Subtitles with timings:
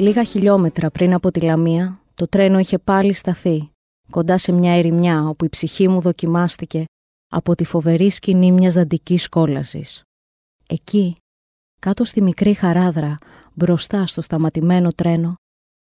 [0.00, 3.70] Λίγα χιλιόμετρα πριν από τη Λαμία, το τρένο είχε πάλι σταθεί,
[4.10, 6.84] κοντά σε μια ερημιά όπου η ψυχή μου δοκιμάστηκε
[7.28, 10.02] από τη φοβερή σκηνή μιας δαντικής κόλασης.
[10.68, 11.16] Εκεί,
[11.80, 13.16] κάτω στη μικρή χαράδρα,
[13.54, 15.34] μπροστά στο σταματημένο τρένο,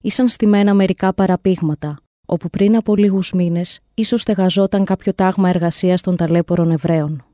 [0.03, 1.97] ήσαν στημένα μερικά παραπήγματα,
[2.27, 7.25] όπου πριν από λίγους μήνες ίσως στεγαζόταν κάποιο τάγμα εργασίας των ταλέπορων Εβραίων.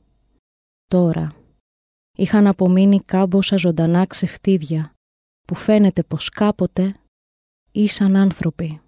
[0.87, 1.35] Τώρα,
[2.17, 4.95] είχαν απομείνει κάμποσα ζωντανά ξεφτίδια,
[5.51, 6.95] που φαίνεται πως κάποτε
[7.73, 8.81] ήσαν άνθρωποι.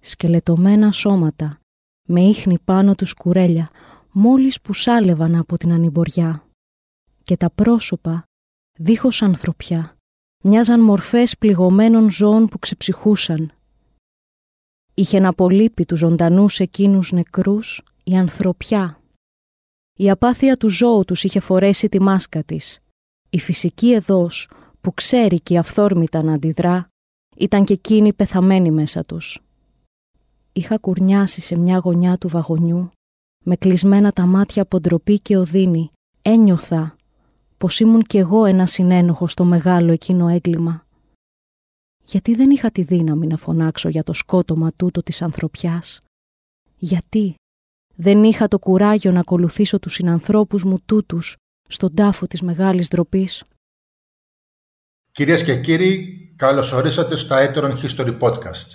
[0.00, 1.60] Σκελετωμένα σώματα,
[2.08, 3.70] με ίχνη πάνω τους κουρέλια,
[4.12, 6.44] μόλις που σάλευαν από την ανημποριά.
[7.22, 8.24] Και τα πρόσωπα,
[8.78, 9.96] δίχως ανθρωπιά,
[10.44, 13.52] μοιάζαν μορφές πληγωμένων ζώων που ξεψυχούσαν.
[14.94, 19.00] Είχε να πολύπη τους ζωντανούς εκείνους νεκρούς η ανθρωπιά.
[19.98, 22.78] Η απάθεια του ζώου τους είχε φορέσει τη μάσκα της.
[23.30, 24.48] Η φυσική εδώς
[24.88, 26.88] που ξέρει και αυθόρμητα να αντιδρά
[27.36, 29.42] ήταν και εκείνη πεθαμένη μέσα τους.
[30.52, 32.90] Είχα κουρνιάσει σε μια γωνιά του βαγονιού
[33.44, 35.90] με κλεισμένα τα μάτια από ντροπή και οδύνη,
[36.22, 36.96] ένιωθα
[37.58, 40.86] πως ήμουν κι εγώ ένα συνένοχο στο μεγάλο εκείνο έγκλημα.
[42.04, 46.00] Γιατί δεν είχα τη δύναμη να φωνάξω για το σκότωμα τούτο της ανθρωπιάς;
[46.76, 47.34] Γιατί
[47.94, 51.36] δεν είχα το κουράγιο να ακολουθήσω τους συνανθρώπους μου τούτους
[51.68, 53.44] στον τάφο της μεγάλης ντροπής;
[55.18, 58.66] Κυρίες και κύριοι, καλώς ορίσατε στο Aeteron History Podcast.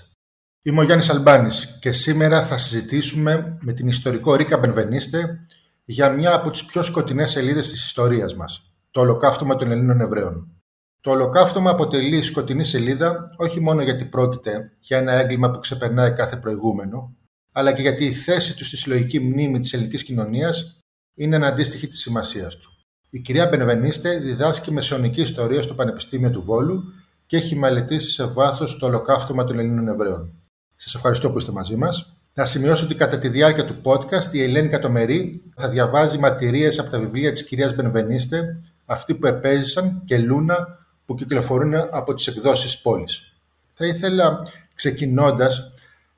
[0.61, 5.39] Είμαι ο Γιάννης Αλμπάνης και σήμερα θα συζητήσουμε με την ιστορικό Ρίκα Μπενβενίστε
[5.83, 10.61] για μια από τις πιο σκοτεινές σελίδες της ιστορίας μας, το Ολοκαύτωμα των Ελλήνων Εβραίων.
[11.01, 16.37] Το Ολοκαύτωμα αποτελεί σκοτεινή σελίδα όχι μόνο γιατί πρόκειται για ένα έγκλημα που ξεπερνάει κάθε
[16.37, 17.15] προηγούμενο,
[17.51, 20.79] αλλά και γιατί η θέση τους στη συλλογική μνήμη της ελληνικής κοινωνίας
[21.15, 22.72] είναι αναντίστοιχη της σημασίας του.
[23.15, 26.83] Η κυρία Μπενβενίστε διδάσκει μεσαιωνική ιστορία στο Πανεπιστήμιο του Βόλου
[27.25, 30.33] και έχει μελετήσει σε βάθος το ολοκαύτωμα των Ελλήνων Εβραίων.
[30.75, 32.13] Σας ευχαριστώ που είστε μαζί μας.
[32.33, 36.89] Να σημειώσω ότι κατά τη διάρκεια του podcast η Ελένη Κατομερή θα διαβάζει μαρτυρίες από
[36.89, 40.67] τα βιβλία της κυρίας Μπενβενίστε, αυτοί που επέζησαν και Λούνα
[41.05, 43.33] που κυκλοφορούν από τις εκδόσεις πόλης.
[43.73, 44.39] Θα ήθελα
[44.75, 45.71] ξεκινώντας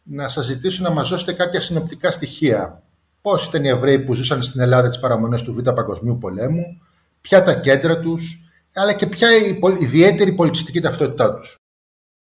[0.03, 2.81] να σας ζητήσω να μας δώσετε κάποια συνοπτικά στοιχεία.
[3.21, 6.79] Πώς ήταν οι Εβραίοι που ζούσαν στην Ελλάδα τις παραμονές του Β' Παγκοσμίου Πολέμου,
[7.25, 8.39] ποια τα κέντρα τους,
[8.73, 11.57] αλλά και ποια η ιδιαίτερη πολιτιστική ταυτότητά τους.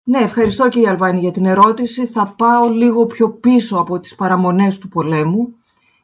[0.05, 2.07] Ναι, ευχαριστώ κύριε Αλβάνη για την ερώτηση.
[2.07, 5.55] Θα πάω λίγο πιο πίσω από τις παραμονές του πολέμου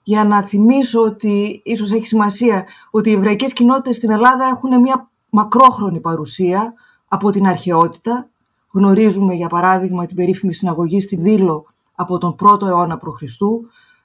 [0.03, 5.11] για να θυμίσω ότι ίσως έχει σημασία ότι οι εβραϊκές κοινότητες στην Ελλάδα έχουν μια
[5.31, 6.75] μακρόχρονη παρουσία
[7.09, 8.29] από την αρχαιότητα.
[8.73, 13.23] Γνωρίζουμε για παράδειγμα την περίφημη συναγωγή στη Δήλο από τον 1ο αιώνα π.Χ.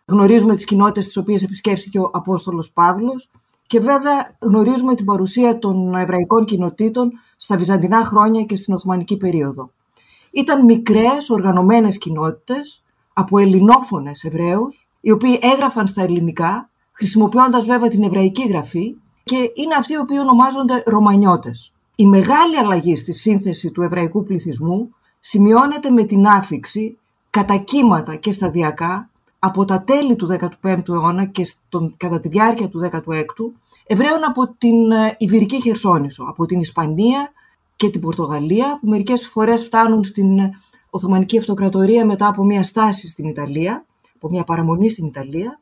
[0.05, 3.29] Γνωρίζουμε τις κοινότητες τις οποίες επισκέφθηκε ο Απόστολος Παύλος
[3.67, 9.71] και βέβαια γνωρίζουμε την παρουσία των εβραϊκών κοινοτήτων στα βυζαντινά χρόνια και στην Οθωμανική περίοδο.
[10.31, 12.83] Ήταν μικρές οργανωμένες κοινότητες
[13.13, 19.75] από ελληνόφωνες Εβραίους, οι οποίοι έγραφαν στα ελληνικά, χρησιμοποιώντας βέβαια την εβραϊκή γραφή και είναι
[19.77, 21.73] αυτοί οι οποίοι ονομάζονται Ρωμανιώτες.
[21.95, 24.89] Η μεγάλη αλλαγή στη σύνθεση του εβραϊκού πληθυσμού
[25.19, 26.97] σημειώνεται με την άφηξη
[27.29, 29.09] κατά κύματα και σταδιακά
[29.39, 33.51] από τα τέλη του 15ου αιώνα και στον, κατά τη διάρκεια του 16ου
[33.87, 37.31] Εβραίων από την ε, Ιβυρική Χερσόνησο, από την Ισπανία
[37.75, 40.51] και την Πορτογαλία, που μερικές φορές φτάνουν στην ε,
[40.89, 43.85] Οθωμανική Αυτοκρατορία μετά από μια στάση στην Ιταλία,
[44.15, 45.59] από μια παραμονή στην Ιταλία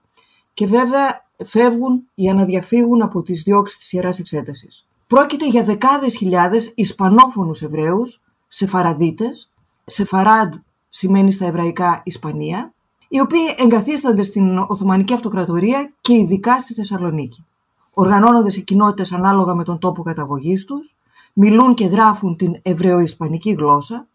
[0.54, 4.88] και βέβαια φεύγουν για να διαφύγουν από τις διώξεις της Ιεράς Εξέτασης.
[5.08, 9.52] Πρόκειται για δεκάδες χιλιάδες Ισπανόφωνους Εβραίους, Σεφαραδίτες,
[9.86, 10.54] Σεφαράντ
[10.90, 12.74] σημαίνει στα εβραϊκά Ισπανία,
[13.14, 17.46] οι οποίοι εγκαθίστανται στην Οθωμανική Αυτοκρατορία και ειδικά στη Θεσσαλονίκη.
[17.94, 20.96] Οργανώνονται σε κοινότητες ανάλογα με τον τόπο καταγωγής τους,
[21.34, 24.08] μιλούν και γράφουν την εβραιοϊσπανική γλώσσα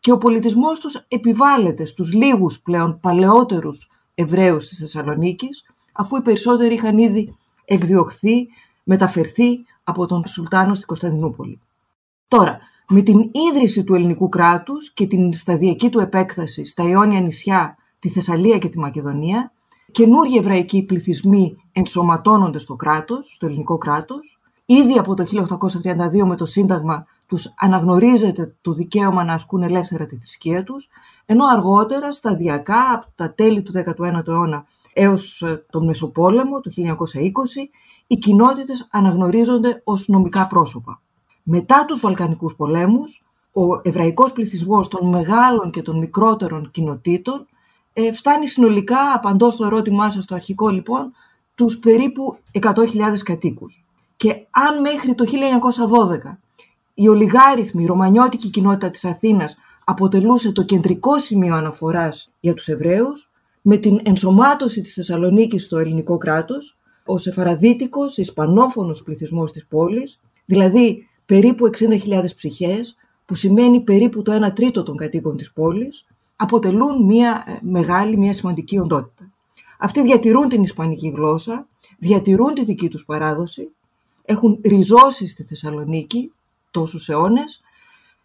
[0.00, 6.74] και ο πολιτισμός τους επιβάλλεται στους λίγους πλέον παλαιότερους Εβραίους της Θεσσαλονίκης, αφού οι περισσότεροι
[6.74, 8.48] είχαν ήδη εκδιωχθεί,
[8.84, 11.60] μεταφερθεί από τον Σουλτάνο στην Κωνσταντινούπολη.
[12.28, 12.58] Τώρα,
[12.88, 18.10] με την ίδρυση του ελληνικού κράτους και την σταδιακή του επέκταση στα Ιόνια νησιά, τη
[18.10, 19.52] Θεσσαλία και τη Μακεδονία,
[19.92, 24.40] καινούργιοι εβραϊκοί πληθυσμοί ενσωματώνονται στο κράτος, στο ελληνικό κράτος.
[24.66, 30.16] Ήδη από το 1832 με το Σύνταγμα τους αναγνωρίζεται το δικαίωμα να ασκούν ελεύθερα τη
[30.16, 30.88] θρησκεία τους,
[31.26, 36.86] ενώ αργότερα, σταδιακά, από τα τέλη του 19ου αιώνα έως ε, τον Μεσοπόλεμο, το 1920,
[38.06, 41.02] οι κοινότητες αναγνωρίζονται ως νομικά πρόσωπα.
[41.42, 47.46] Μετά τους Βαλκανικούς πολέμους, ο εβραϊκός πληθυσμός των μεγάλων και των μικρότερων κοινοτήτων
[47.96, 51.12] ε, φτάνει συνολικά, απαντώ στο ερώτημά σας το αρχικό λοιπόν,
[51.54, 53.84] τους περίπου 100.000 κατοίκους.
[54.16, 56.38] Και αν μέχρι το 1912
[56.94, 63.30] η ολιγάριθμη ρωμανιώτικη κοινότητα της Αθήνας αποτελούσε το κεντρικό σημείο αναφοράς για τους Εβραίους,
[63.62, 71.08] με την ενσωμάτωση της Θεσσαλονίκης στο ελληνικό κράτος, ο σεφαραδίτικος, ισπανόφωνος πληθυσμός της πόλης, δηλαδή
[71.26, 72.96] περίπου 60.000 ψυχές,
[73.26, 78.32] που σημαίνει περίπου το 1 τρίτο των κατοίκων της πόλης, αποτελούν μια ε, μεγάλη, μια
[78.32, 79.30] σημαντική οντότητα.
[79.78, 83.74] Αυτοί διατηρούν την ισπανική γλώσσα, διατηρούν τη δική τους παράδοση,
[84.24, 86.32] έχουν ριζώσει στη Θεσσαλονίκη
[86.70, 87.62] τόσους αιώνες,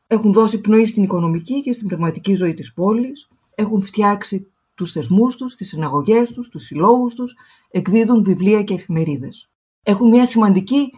[0.07, 5.35] έχουν δώσει πνοή στην οικονομική και στην πνευματική ζωή της πόλης, έχουν φτιάξει τους θεσμούς
[5.35, 7.35] τους, τις συναγωγές τους, τους συλλόγους τους,
[7.71, 9.49] εκδίδουν βιβλία και εφημερίδες.
[9.83, 10.91] Έχουν μια σημαντική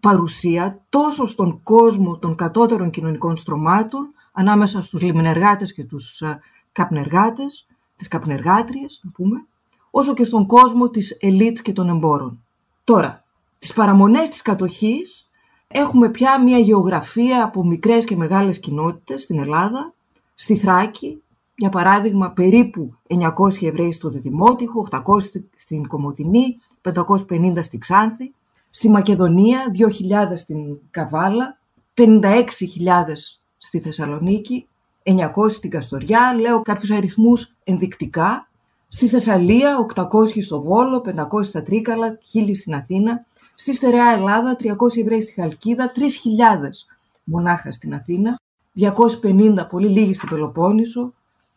[0.00, 6.40] παρουσία τόσο στον κόσμο των κατώτερων κοινωνικών στρωμάτων, ανάμεσα στους λιμενεργάτες και τους ε,
[6.74, 7.66] καπνεργάτες,
[7.96, 9.46] τις καπνεργάτριες, να πούμε,
[9.90, 12.44] όσο και στον κόσμο της ελίτ και των εμπόρων.
[12.84, 13.24] Τώρα,
[13.58, 15.28] τις παραμονές της κατοχής
[15.66, 19.94] έχουμε πια μια γεωγραφία από μικρές και μεγάλες κοινότητες στην Ελλάδα,
[20.34, 21.22] στη Θράκη,
[21.54, 25.00] για παράδειγμα περίπου 900 Εβραίοι στο Διδημότυχο, 800
[25.56, 28.34] στην Κομωτινή, 550 στη Ξάνθη,
[28.70, 31.58] στη Μακεδονία 2.000 στην Καβάλα,
[31.94, 34.68] 56.000 στη Θεσσαλονίκη,
[35.04, 38.48] 900 στην Καστοριά, λέω κάποιους αριθμούς ενδεικτικά,
[38.88, 43.24] στη Θεσσαλία 800 στο Βόλο, 500 στα Τρίκαλα, 1000 στην Αθήνα,
[43.54, 46.00] στη Στερεά Ελλάδα 300 Εβραίοι στη Χαλκίδα, 3.000
[47.24, 48.38] μονάχα στην Αθήνα,
[48.78, 51.12] 250 πολύ λίγοι στην Πελοπόννησο,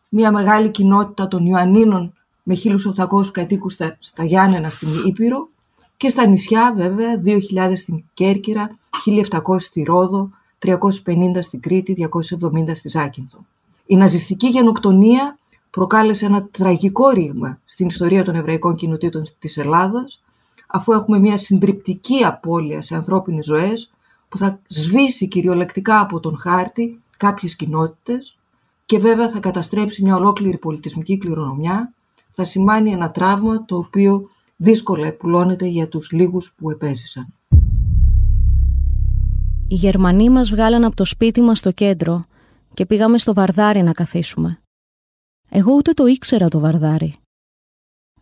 [0.08, 2.12] μια μεγάλη κοινότητα των Ιωαννίνων
[2.42, 5.48] με 1.800 κατοίκους στα, στα Γιάννενα στην Ήπειρο.
[5.96, 8.78] Και στα νησιά βέβαια 2.000 στην Κέρκυρα,
[9.30, 13.44] 1.700 στη Ρόδο, 350 στην Κρήτη, 270 στη Ζάκυνθο.
[13.86, 15.38] Η ναζιστική γενοκτονία
[15.70, 20.22] προκάλεσε ένα τραγικό ρήγμα στην ιστορία των εβραϊκών κοινοτήτων της Ελλάδας,
[20.66, 23.90] αφού έχουμε μια συντριπτική απώλεια σε ανθρώπινες ζωές
[24.28, 28.38] που θα σβήσει κυριολεκτικά από τον χάρτη κάποιες κοινότητες
[28.84, 31.92] και βέβαια θα καταστρέψει μια ολόκληρη πολιτισμική κληρονομιά,
[32.32, 37.32] θα σημάνει ένα τραύμα το οποίο δύσκολα επουλώνεται για τους λίγους που επέζησαν.
[39.70, 42.26] Οι Γερμανοί μας βγάλαν από το σπίτι μας στο κέντρο
[42.74, 44.60] και πήγαμε στο Βαρδάρι να καθίσουμε.
[45.48, 47.16] Εγώ ούτε το ήξερα το Βαρδάρι.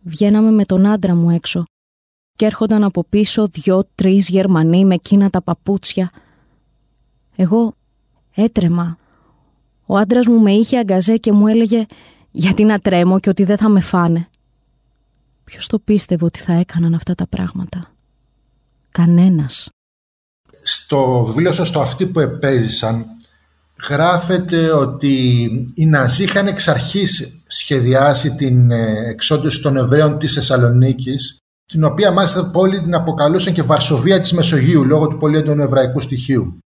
[0.01, 1.63] Βγαίναμε με τον άντρα μου έξω
[2.35, 6.11] και έρχονταν από πίσω δυο-τρεις Γερμανοί με εκείνα τα παπούτσια.
[7.35, 7.73] Εγώ
[8.35, 8.97] έτρεμα.
[9.85, 11.85] Ο άντρας μου με είχε αγκαζέ και μου έλεγε
[12.31, 14.27] γιατί να τρέμω και ότι δεν θα με φάνε.
[15.43, 17.93] Ποιος το πίστευε ότι θα έκαναν αυτά τα πράγματα;
[18.89, 19.69] Κανένας.
[20.69, 23.05] Στο βιβλίο σας, το «Αυτοί που επέζησαν»,
[23.89, 25.13] γράφεται ότι
[25.73, 32.11] οι Ναζί είχαν εξ αρχής σχεδιάσει την ε, εξόντωση των Εβραίων της Θεσσαλονίκης, την οποία
[32.11, 36.57] μάλιστα πόλη την αποκαλούσαν και Βαρσοβία της Μεσογείου λόγω του πολύ έντονου εβραϊκού στοιχείου.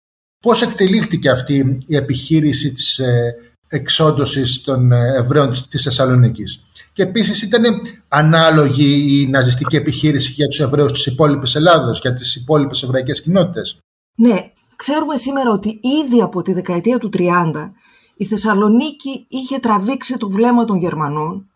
[0.42, 3.36] Πώς εκτελήχθηκε αυτή η επιχείρηση της ε,
[3.68, 6.63] εξόντωσης των ε, Εβραίων της Θεσσαλονίκης;
[6.94, 7.63] Και επίσης ήταν
[8.07, 13.77] ανάλογη η ναζιστική επιχείρηση για τους Εβραίους της υπόλοιπης Ελλάδος, για τις υπόλοιπες εβραϊκές κοινότητες.
[14.15, 17.71] Ναι, ξέρουμε σήμερα ότι ήδη από τη δεκαετία του 30
[18.15, 21.49] η Θεσσαλονίκη είχε τραβήξει το βλέμμα των Γερμανών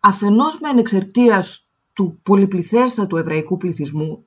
[0.00, 4.24] αφενός με ανεξαρτίας του πολυπληθέστατου εβραϊκού πληθυσμού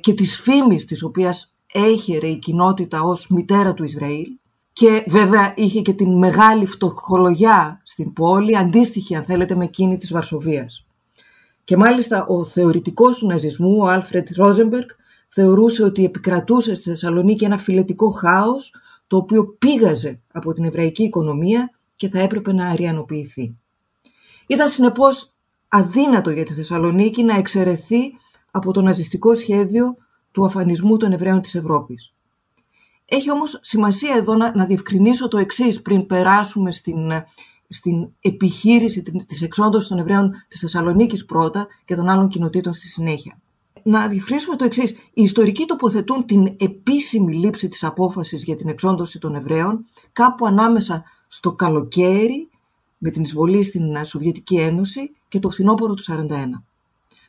[0.00, 4.26] και της φήμης της οποίας έχερε η κοινότητα ως μητέρα του Ισραήλ
[4.72, 10.12] και βέβαια είχε και την μεγάλη φτωχολογιά στην πόλη, αντίστοιχη αν θέλετε με εκείνη της
[10.12, 10.86] Βαρσοβίας.
[11.64, 14.88] Και μάλιστα ο θεωρητικός του ναζισμού, ο Άλφρετ Ρόζεμπεργκ,
[15.28, 18.74] θεωρούσε ότι επικρατούσε στη Θεσσαλονίκη ένα φιλετικό χάος,
[19.06, 23.56] το οποίο πήγαζε από την εβραϊκή οικονομία και θα έπρεπε να αριανοποιηθεί.
[24.46, 25.30] Ήταν συνεπώς
[25.68, 28.12] αδύνατο για τη Θεσσαλονίκη να εξαιρεθεί
[28.50, 29.96] από το ναζιστικό σχέδιο
[30.32, 32.14] του αφανισμού των Εβραίων της Ευρώπης.
[33.04, 37.10] Έχει όμως σημασία εδώ να, να διευκρινίσω το εξής πριν περάσουμε στην,
[37.68, 43.40] στην επιχείρηση της εξόντωσης των Εβραίων της Θεσσαλονίκης πρώτα και των άλλων κοινοτήτων στη συνέχεια.
[43.88, 44.90] Να διευκρινίσουμε το εξής.
[44.90, 51.04] Οι ιστορικοί τοποθετούν την επίσημη λήψη της απόφασης για την εξόντωση των Εβραίων κάπου ανάμεσα
[51.26, 52.48] στο καλοκαίρι
[52.98, 56.62] με την εισβολή στην Σοβιετική Ένωση και το φθινόπωρο του 1941.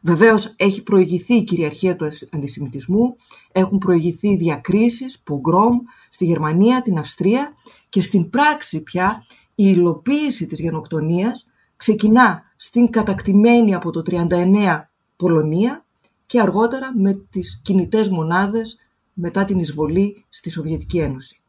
[0.02, 3.16] Βεβαίως έχει προηγηθεί η κυριαρχία του αντισημιτισμού,
[3.52, 5.78] έχουν προηγηθεί διακρίσεις, πογκρόμ
[6.10, 7.54] στη Γερμανία, την Αυστρία
[7.90, 9.24] και στην πράξη πια
[9.56, 14.82] η υλοποίηση της γενοκτονίας ξεκινά στην κατακτημένη από το 1939
[15.16, 15.86] Πολωνία
[16.28, 18.78] και αργότερα με τις κινητές μονάδες
[19.14, 21.42] μετά την εισβολή στη Σοβιετική Ένωση.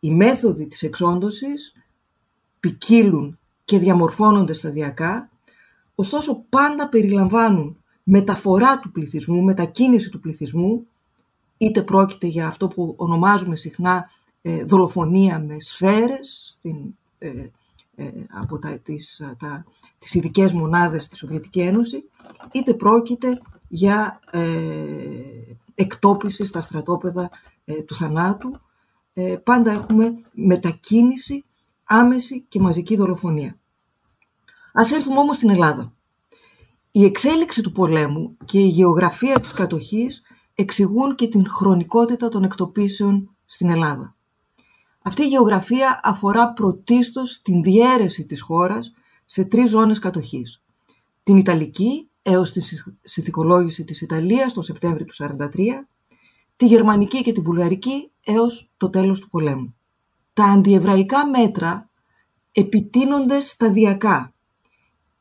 [0.00, 1.74] Οι μέθοδοι της εξόντωσης
[2.60, 5.30] ποικίλουν και διαμορφώνονται σταδιακά
[5.94, 10.86] ωστόσο πάντα περιλαμβάνουν μεταφορά του πληθυσμού, μετακίνηση του πληθυσμού
[11.56, 14.10] είτε πρόκειται για αυτό που ονομάζουμε συχνά
[14.42, 16.76] ε, δολοφονία με σφαίρες στην,
[17.18, 17.46] ε,
[17.96, 19.64] ε, από τα, τις, τα,
[19.98, 22.04] τις ειδικές μονάδες της Σοβιετική Ένωση,
[22.52, 24.20] είτε πρόκειται για
[25.74, 27.30] εκτόπιση στα στρατόπεδα
[27.86, 28.60] του θανάτου.
[29.44, 31.44] πάντα έχουμε μετακίνηση,
[31.84, 33.58] άμεση και μαζική δολοφονία.
[34.72, 35.92] Ας έρθουμε όμως στην Ελλάδα.
[36.90, 40.22] Η εξέλιξη του πολέμου και η γεωγραφία της κατοχής
[40.54, 44.16] εξηγούν και την χρονικότητα των εκτοπίσεων στην Ελλάδα.
[45.02, 48.92] Αυτή η γεωγραφία αφορά πρωτίστως την διαίρεση της χώρας
[49.24, 50.62] σε τρεις ζώνες κατοχής.
[51.22, 52.60] Την Ιταλική έως τη
[53.02, 55.48] συνθηκολόγηση της Ιταλίας το Σεπτέμβριο του 1943,
[56.56, 59.74] τη Γερμανική και τη Βουλγαρική έως το τέλος του πολέμου.
[60.32, 61.90] Τα αντιεβραϊκά μέτρα
[62.52, 64.32] επιτείνονται σταδιακά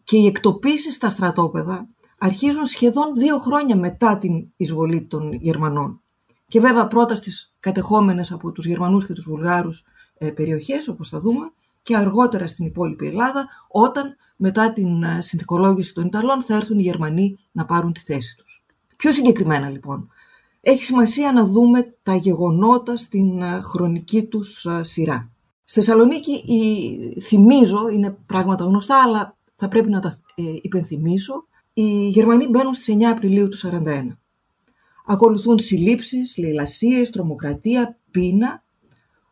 [0.04, 1.88] και οι εκτοπίσεις στα στρατόπεδα
[2.18, 6.02] αρχίζουν σχεδόν δύο χρόνια μετά την εισβολή των Γερμανών.
[6.48, 9.84] Και βέβαια πρώτα στις κατεχόμενες από τους Γερμανούς και τους Βουλγάρους
[10.18, 11.52] ε, περιοχές, όπως θα δούμε,
[11.84, 16.82] και αργότερα στην υπόλοιπη Ελλάδα, όταν μετά την ε, συνθηκολόγηση των Ιταλών θα έρθουν οι
[16.82, 18.66] Γερμανοί να πάρουν τη θέση τους.
[18.96, 20.10] Πιο συγκεκριμένα λοιπόν,
[20.62, 25.32] έχει σημασία να δούμε τα γεγονότα στην ε, χρονική τους σειρά.
[25.64, 26.44] Στη Θεσσαλονίκη,
[27.22, 30.20] θυμίζω, είναι πράγματα γνωστά, αλλά θα πρέπει να τα
[30.62, 34.18] υπενθυμίσω, οι Γερμανοί μπαίνουν στις 9 Απριλίου του 1941.
[35.06, 38.64] Ακολουθούν συλλήψεις, λαιλασίες, τρομοκρατία, πείνα.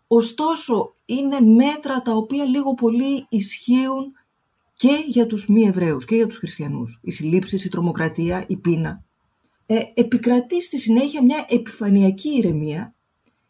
[0.08, 4.14] Ωστόσο, είναι μέτρα τα οποία λίγο πολύ ισχύουν
[4.76, 7.00] και για τους μη Εβραίους και για τους χριστιανούς.
[7.04, 9.04] Οι συλλήψεις, η τρομοκρατία, η πείνα.
[9.66, 12.96] Ε, επικρατεί στη συνέχεια μια επιφανειακή ηρεμία,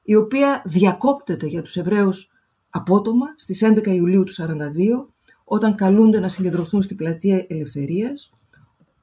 [0.03, 2.31] η οποία διακόπτεται για τους Εβραίους
[2.69, 5.09] απότομα στις 11 Ιουλίου του 1942,
[5.43, 8.29] όταν καλούνται να συγκεντρωθούν στην πλατεία Ελευθερίας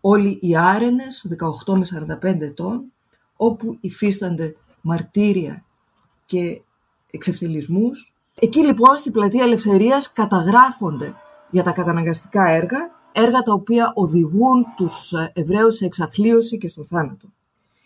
[0.00, 1.26] όλοι οι άρενες
[1.67, 1.85] 18 με
[2.23, 2.93] 45 ετών
[3.37, 5.64] όπου υφίστανται μαρτύρια
[6.26, 6.62] και
[7.11, 8.14] εξευθυλισμούς.
[8.35, 11.14] Εκεί λοιπόν στην Πλατεία Ελευθερίας καταγράφονται
[11.52, 12.78] για τα καταναγκαστικά έργα,
[13.12, 17.28] έργα τα οποία οδηγούν τους Εβραίους σε εξαθλίωση και στον θάνατο.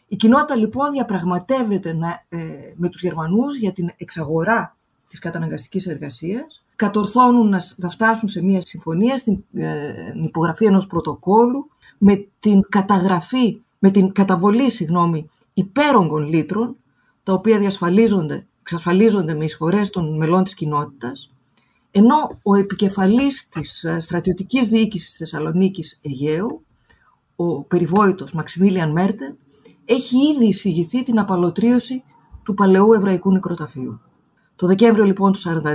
[0.08, 1.96] Η κοινότητα λοιπόν διαπραγματεύεται
[2.28, 2.38] ε,
[2.74, 4.76] με τους Γερμανούς για την εξαγορά
[5.08, 9.92] της καταναγκαστικής εργασίας, κατορθώνουν να, φτάσουν σε μια συμφωνία στην ε,
[10.24, 16.76] υπογραφή ενός πρωτοκόλου με την καταγραφή, με την καταβολή, συγγνώμη, υπέρογκων λίτρων,
[17.22, 21.30] τα οποία διασφαλίζονται, εξασφαλίζονται με εισφορές των μελών της κοινότητας,
[21.98, 26.64] ενώ ο επικεφαλής της ε, στρατιωτικής διοίκησης της Θεσσαλονίκης Αιγαίου,
[27.36, 29.36] ο περιβόητος Μαξιμίλιαν Μέρτεν,
[29.84, 32.04] έχει ήδη εισηγηθεί την απαλωτρίωση
[32.42, 34.00] του παλαιού εβραϊκού νεκροταφείου.
[34.56, 35.74] Το Δεκέμβριο λοιπόν του 1942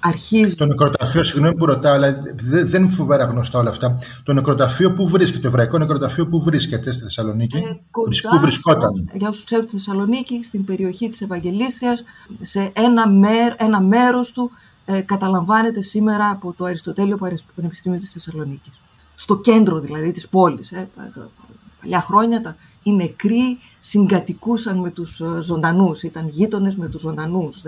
[0.00, 0.54] αρχίζει.
[0.54, 3.98] Το νεκροταφείο, συγγνώμη που ρωτάω, αλλά δεν είναι φοβερά γνωστά όλα αυτά.
[4.22, 7.56] Το νεκροταφείο που βρίσκεται, το εβραϊκό νεκροταφείο που βρίσκεται στη Θεσσαλονίκη.
[7.56, 8.90] Ε, κοντά, πού βρισκόταν.
[9.12, 12.04] Για όσους ξέρουν τη Θεσσαλονίκη, στην περιοχή της Ευαγγελίστριας,
[12.40, 14.50] σε ένα, μέρ, ένα μέρος του
[14.84, 17.16] ε, καταλαμβάνεται σήμερα από το Αριστοτέλειο
[17.54, 18.80] Πανεπιστήμιο της Θεσσαλονίκης.
[19.14, 20.72] Στο κέντρο δηλαδή της πόλης.
[20.72, 20.90] Ε,
[21.80, 27.62] παλιά χρόνια τα, οι νεκροί συγκατοικούσαν με τους ε, ζωντανούς, ήταν γείτονες με τους ζωντανούς.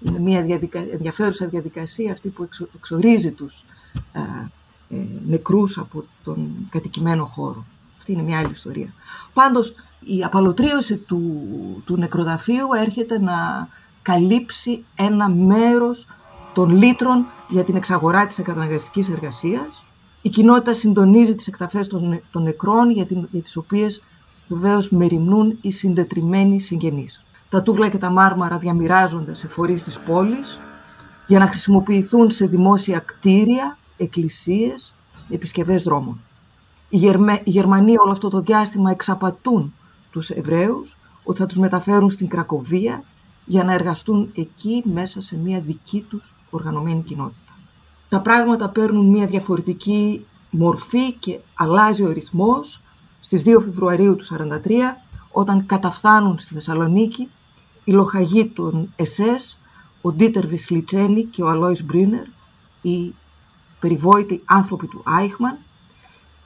[0.00, 0.78] Είναι μια διαδικα...
[0.78, 3.64] ενδιαφέρουσα διαδικασία αυτή που εξορίζει τους
[4.12, 4.20] ε,
[5.26, 7.64] νεκρούς από τον κατοικημένο χώρο.
[7.98, 8.92] Αυτή είναι μια άλλη ιστορία.
[9.32, 11.22] Πάντως, η απαλωτρίωση του,
[11.84, 13.68] του νεκροταφείου έρχεται να
[14.12, 16.06] καλύψει ένα μέρος
[16.54, 19.84] των λύτρων για την εξαγορά της εκαταναγκαστικής εργασίας.
[20.22, 24.02] Η κοινότητα συντονίζει τις εκταφές των, των νεκρών για, την, για τις οποίες
[24.48, 27.24] βεβαίως μεριμνούν οι συντετριμένοι συγγενείς.
[27.48, 30.60] Τα τούβλα και τα μάρμαρα διαμοιράζονται σε φορείς της πόλης
[31.26, 34.94] για να χρησιμοποιηθούν σε δημόσια κτίρια, εκκλησίες,
[35.30, 36.20] επισκευές δρόμων.
[36.88, 37.40] Οι, Γερμε...
[37.44, 39.74] οι Γερμανοί όλο αυτό το διάστημα εξαπατούν
[40.10, 43.02] τους Εβραίους ότι θα τους μεταφέρουν στην Κρακοβία
[43.48, 47.58] για να εργαστούν εκεί μέσα σε μια δική τους οργανωμένη κοινότητα.
[48.08, 52.82] Τα πράγματα παίρνουν μια διαφορετική μορφή και αλλάζει ο ρυθμός
[53.20, 54.70] στις 2 Φεβρουαρίου του 1943
[55.30, 57.28] όταν καταφθάνουν στη Θεσσαλονίκη
[57.84, 59.60] η λοχαγή των ΕΣΕΣ,
[60.00, 62.24] ο Ντίτερ Βισλιτσένη και ο Αλόις Μπρίνερ,
[62.82, 63.14] οι
[63.80, 65.58] περιβόητοι άνθρωποι του Άιχμαν,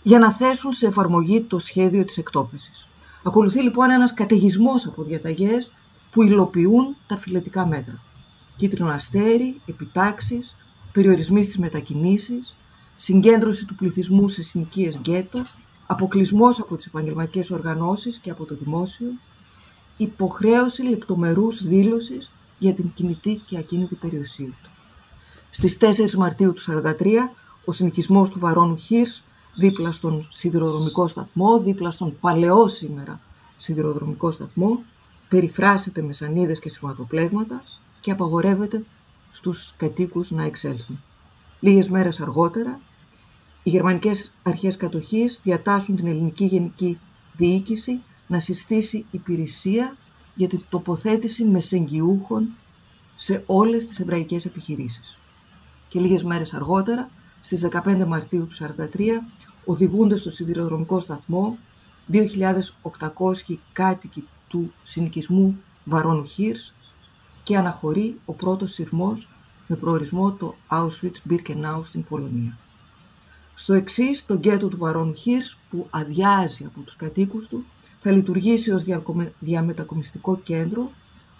[0.02, 2.88] για να θέσουν σε εφαρμογή το σχέδιο της εκτόπισης.
[3.22, 5.72] Ακολουθεί λοιπόν ένας καταιγισμός από διαταγές
[6.12, 8.02] που υλοποιούν τα φιλετικά μέτρα.
[8.56, 10.56] Κίτρινο αστέρι, επιτάξεις,
[10.92, 12.56] περιορισμοί στις μετακινήσεις,
[12.96, 15.42] συγκέντρωση του πληθυσμού σε συνοικίες γκέτο,
[15.86, 19.08] αποκλεισμός από τις επαγγελματικές οργανώσεις και από το δημόσιο,
[19.96, 24.70] υποχρέωση λεπτομερούς δήλωσης για την κινητή και ακίνητη περιουσία του.
[25.50, 27.30] Στις 4 Μαρτίου του 1943,
[27.64, 29.22] ο συνοικισμός του Βαρόνου Χίρς,
[29.54, 33.20] δίπλα στον σιδηροδρομικό σταθμό, δίπλα στον παλαιό σήμερα
[33.56, 34.82] σιδηροδρομικό σταθμό,
[35.32, 37.62] περιφράσετε με σανίδες και σηματοπλέγματα
[38.00, 38.84] και απαγορεύεται
[39.30, 41.02] στους κατοίκους να εξέλθουν.
[41.60, 42.80] Λίγες μέρες αργότερα,
[43.62, 46.98] οι γερμανικές αρχές κατοχής διατάσσουν την ελληνική γενική
[47.36, 49.96] διοίκηση να συστήσει υπηρεσία
[50.34, 52.48] για την τοποθέτηση μεσεγγιούχων
[53.14, 55.18] σε όλες τις εβραϊκές επιχειρήσεις.
[55.88, 57.10] Και λίγες μέρες αργότερα,
[57.40, 59.22] στις 15 Μαρτίου του 1943,
[59.64, 61.58] οδηγούνται στο σιδηροδρομικό σταθμό
[62.12, 66.72] 2.800 κάτοικοι του συνοικισμού Βαρόνου Χίρς
[67.42, 69.28] και αναχωρεί ο πρώτος σειρμός
[69.66, 72.58] με προορισμό το Auschwitz-Birkenau στην Πολωνία.
[73.54, 77.64] Στο εξής, το γκέτο του Βαρόνου Χίρς, που αδειάζει από τους κατοίκους του,
[77.98, 78.84] θα λειτουργήσει ως
[79.38, 80.90] διαμετακομιστικό κέντρο,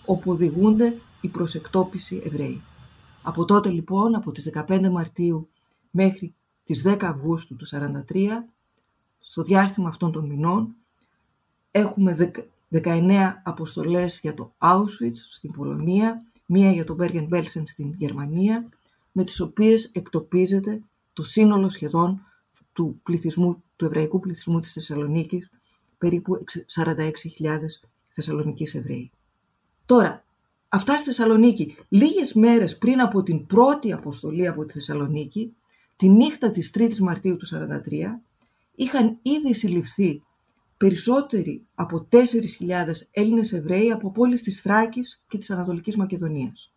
[0.04, 2.62] όπου οδηγούνται η προσεκτόπιση Εβραίοι.
[3.22, 5.48] Από τότε λοιπόν, από τις 15 Μαρτίου
[5.90, 8.48] μέχρι τις 10 Αυγούστου του 1943,
[9.18, 10.74] στο διάστημα αυτών των μηνών,
[11.70, 12.14] έχουμε
[12.72, 18.68] 19 αποστολές για το Auschwitz στην Πολωνία, μία για το Bergen-Belsen στην Γερμανία,
[19.12, 22.26] με τις οποίες εκτοπίζεται το σύνολο σχεδόν
[22.72, 25.50] του, πληθυσμού, του εβραϊκού πληθυσμού της Θεσσαλονίκης,
[25.98, 29.10] περίπου 46.000 Θεσσαλονικείς Εβραίοι.
[29.86, 30.24] Τώρα,
[30.68, 35.56] αυτά στη Θεσσαλονίκη, λίγες μέρες πριν από την πρώτη αποστολή από τη Θεσσαλονίκη,
[35.96, 38.20] τη νύχτα της 3ης Μαρτίου του 1943,
[38.74, 40.22] είχαν ήδη συλληφθεί
[40.82, 42.18] περισσότεροι από 4.000
[43.10, 46.74] Έλληνες Εβραίοι από πόλεις της Θράκης και της Ανατολικής Μακεδονίας,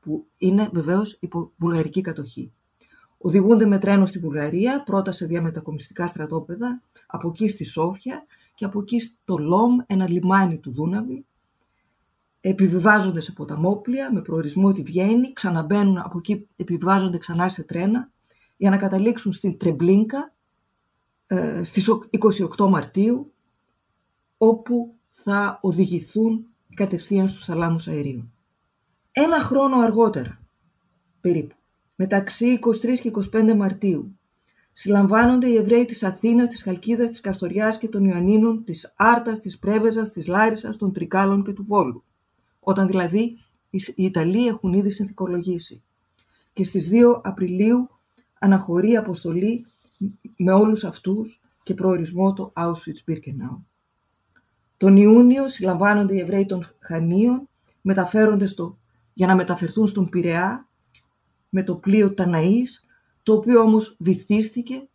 [0.00, 2.52] που είναι βεβαίως υπό βουλγαρική κατοχή.
[3.18, 8.80] Οδηγούνται με τρένο στη Βουλγαρία, πρώτα σε διαμετακομιστικά στρατόπεδα, από εκεί στη Σόφια και από
[8.80, 11.24] εκεί στο Λόμ, ένα λιμάνι του Δούναβη.
[12.40, 18.10] Επιβιβάζονται σε ποταμόπλια με προορισμό τη Βιέννη, ξαναμπαίνουν από εκεί, επιβιβάζονται ξανά σε τρένα
[18.56, 20.37] για να καταλήξουν στην Τρεμπλίνκα ε,
[21.62, 21.88] στις
[22.56, 23.32] 28 Μαρτίου,
[24.38, 28.32] όπου θα οδηγηθούν κατευθείαν στους θαλάμους αερίου.
[29.12, 30.40] Ένα χρόνο αργότερα,
[31.20, 31.54] περίπου,
[31.94, 34.18] μεταξύ 23 και 25 Μαρτίου,
[34.72, 39.58] συλλαμβάνονται οι Εβραίοι της Αθήνας, της Χαλκίδας, της Καστοριάς και των Ιωαννίνων, της Άρτας, της
[39.58, 42.04] Πρέβεζας, της Λάρισας, των Τρικάλων και του Βόλου.
[42.60, 43.38] Όταν δηλαδή
[43.70, 45.82] οι Ιταλοί έχουν ήδη συνθηκολογήσει.
[46.52, 47.88] Και στις 2 Απριλίου
[48.38, 49.66] αναχωρεί αποστολή
[50.36, 53.62] με όλους αυτούς και προορισμό το Auschwitz-Birkenau.
[54.76, 57.48] Τον Ιούνιο συλλαμβάνονται οι Εβραίοι των Χανίων,
[57.80, 58.78] μεταφέρονται στο,
[59.12, 60.68] για να μεταφερθούν στον Πειραιά
[61.48, 62.86] με το πλοίο Ταναής,
[63.22, 64.88] το οποίο όμως βυθίστηκε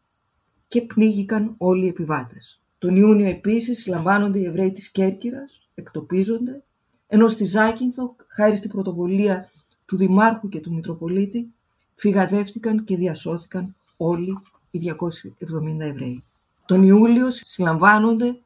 [0.67, 2.61] και πνίγηκαν όλοι οι επιβάτες.
[2.77, 6.63] Τον Ιούνιο επίσης συλλαμβάνονται οι Εβραίοι της Κέρκυρας, εκτοπίζονται,
[7.07, 9.51] ενώ στη Ζάκυνθο, χάρη στην πρωτοβολία
[9.85, 11.53] του Δημάρχου και του Μητροπολίτη,
[11.95, 14.37] φυγαδεύτηκαν και διασώθηκαν όλοι
[14.73, 16.23] οι 270 Εβραίοι.
[16.65, 18.41] Τον Ιούλιο συλλαμβάνονται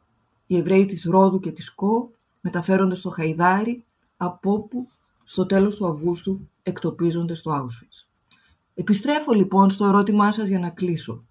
[0.48, 2.12] οι Εβραίοι της Ρόδου και της Κο,
[2.42, 3.86] μεταφέρονται στο Χαϊδάρι,
[4.18, 4.88] από όπου
[5.24, 8.08] στο τέλος του Αυγούστου εκτοπίζονται στο Auschwitz.
[8.74, 11.26] Επιστρέφω λοιπόν στο ερώτημά σας για να κλείσω.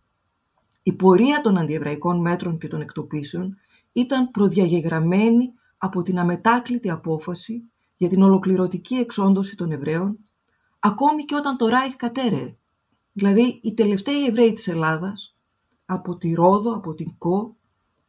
[0.82, 3.56] Η πορεία των αντιεβραϊκών μέτρων και των εκτοπίσεων
[3.92, 7.62] ήταν προδιαγεγραμμένη από την αμετάκλητη απόφαση
[7.96, 10.18] για την ολοκληρωτική εξόντωση των Εβραίων,
[10.78, 12.56] ακόμη και όταν το Ράιχ κατέρεε.
[13.18, 15.36] Δηλαδή, οι τελευταίοι Εβραίοι της Ελλάδας,
[15.86, 17.56] από τη Ρόδο, από την Κο,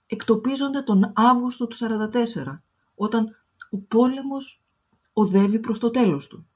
[0.08, 2.64] εκτοπίζονται τον Αύγουστο του 1944,
[2.96, 3.36] όταν
[3.70, 4.64] ο πόλεμος
[5.14, 6.48] οδεύει προς το τέλος του.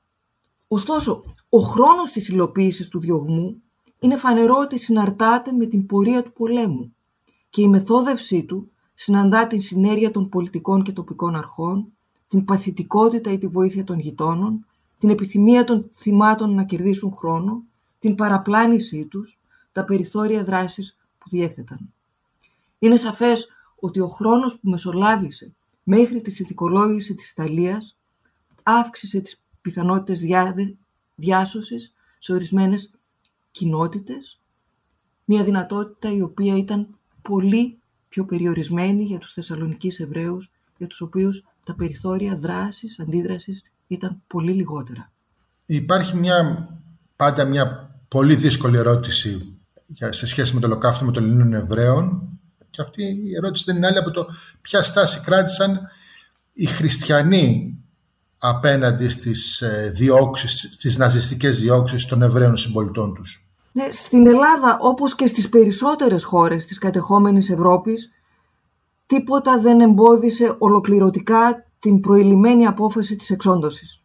[0.68, 3.62] Ωστόσο, ο χρόνος της υλοποίησης του διωγμού
[4.00, 6.96] είναι φανερό ότι συναρτάται με την πορεία του πολέμου
[7.50, 11.94] και η μεθόδευσή του συναντά την συνέργεια των πολιτικών και τοπικών αρχών,
[12.28, 14.66] την παθητικότητα ή τη βοήθεια των γειτόνων,
[14.98, 17.64] την επιθυμία των θυμάτων να κερδίσουν χρόνο,
[18.02, 19.40] την παραπλάνησή τους,
[19.72, 21.94] τα περιθώρια δράσης που διέθεταν.
[22.80, 23.48] Είναι σαφές
[23.80, 27.98] ότι ο χρόνος που μεσολάβησε μέχρι τη συνθηκολόγηση της Ιταλίας
[28.64, 30.76] αύξησε τις πιθανότητες διάδε,
[31.16, 32.92] διάσωσης σε ορισμένες
[33.52, 34.40] κοινότητες,
[35.26, 36.88] μια δυνατότητα η οποία ήταν
[37.22, 44.22] πολύ πιο περιορισμένη για τους Θεσσαλονικείς Εβραίους, για τους οποίους τα περιθώρια δράσης, αντίδρασης ήταν
[44.28, 45.12] πολύ λιγότερα.
[45.66, 46.70] Υπάρχει μια,
[47.16, 49.58] πάντα μια πολύ δύσκολη ερώτηση
[50.10, 52.22] σε σχέση με το ολοκαύτωμα των Ελλήνων Εβραίων
[52.70, 54.28] και αυτή η ερώτηση δεν είναι άλλη από το
[54.62, 55.80] ποια στάση κράτησαν
[56.54, 57.78] οι χριστιανοί
[58.38, 63.52] απέναντι στις ε, διώξεις, στις ναζιστικές διώξεις των Εβραίων συμπολιτών τους.
[63.72, 68.12] Ναι, στην Ελλάδα, όπως και στις περισσότερες χώρες της κατεχόμενης Ευρώπης,
[69.06, 74.04] τίποτα δεν εμπόδισε ολοκληρωτικά την προηλημένη απόφαση της εξόντωσης.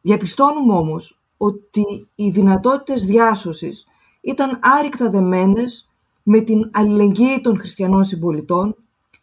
[0.00, 3.86] Διαπιστώνουμε όμως ότι οι δυνατότητες διάσωσης
[4.20, 5.88] ήταν άρρηκτα δεμένες
[6.22, 8.76] με την αλληλεγγύη των χριστιανών συμπολιτών,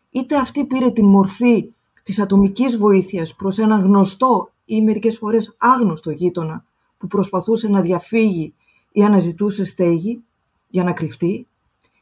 [0.10, 1.74] είτε αυτή πήρε την μορφή
[2.04, 6.66] της ατομικής βοήθειας προς έναν γνωστό ή μερικές φορές άγνωστο γείτονα
[6.98, 8.54] που προσπαθούσε να διαφύγει
[8.92, 10.24] ή αναζητούσε στέγη
[10.68, 11.48] για να κρυφτεί,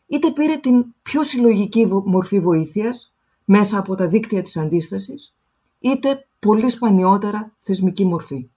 [0.07, 3.13] είτε πήρε την πιο συλλογική μορφή βοήθειας
[3.45, 5.35] μέσα από τα δίκτυα της αντίστασης,
[5.79, 8.49] είτε πολύ σπανιότερα θεσμική μορφή.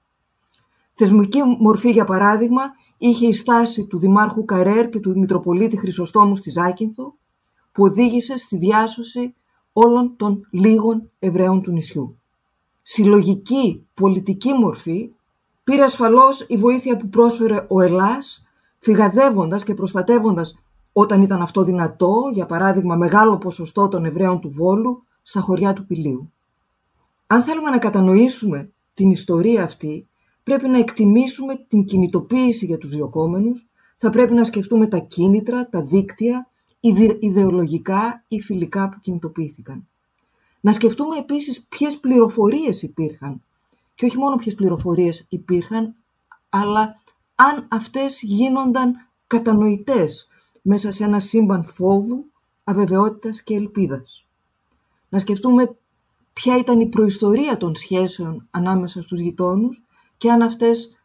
[0.98, 2.62] Θεσμική μορφή, για παράδειγμα,
[2.98, 7.14] είχε η στάση του Δημάρχου Καρέρ και του Μητροπολίτη Χρυσοστόμου στη Ζάκυνθο,
[7.72, 9.34] που οδήγησε στη διάσωση
[9.72, 12.18] όλων των λίγων Εβραίων του νησιού.
[12.82, 15.12] Συλλογική πολιτική μορφή
[15.64, 18.44] πήρε ασφαλώς η βοήθεια που πρόσφερε ο Ελλάς,
[18.78, 20.58] φυγαδεύοντας και προστατεύοντας
[20.92, 25.86] όταν ήταν αυτό δυνατό, για παράδειγμα μεγάλο ποσοστό των Εβραίων του Βόλου, στα χωριά του
[25.86, 26.32] Πηλίου.
[27.26, 30.08] Αν θέλουμε να κατανοήσουμε την ιστορία αυτή,
[30.46, 35.82] πρέπει να εκτιμήσουμε την κινητοποίηση για τους διοκόμενους, θα πρέπει να σκεφτούμε τα κίνητρα, τα
[35.82, 36.50] δίκτυα,
[37.18, 39.86] ιδεολογικά ή φιλικά που κινητοποιήθηκαν.
[40.60, 43.42] Να σκεφτούμε επίσης ποιες πληροφορίες υπήρχαν
[43.94, 45.94] και όχι μόνο ποιες πληροφορίες υπήρχαν,
[46.48, 47.02] αλλά
[47.34, 48.94] αν αυτές γίνονταν
[49.26, 50.28] κατανοητές
[50.62, 52.24] μέσα σε ένα σύμπαν φόβου,
[52.64, 54.26] αβεβαιότητας και ελπίδας.
[55.08, 55.76] Να σκεφτούμε
[56.32, 60.96] ποια ήταν η προϊστορία των σχέσεων ανάμεσα στους γειτόνους και αν αυτές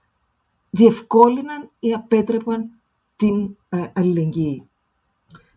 [0.69, 2.69] διευκόλυναν ή απέτρεπαν
[3.15, 4.69] την ε, αλληλεγγύη.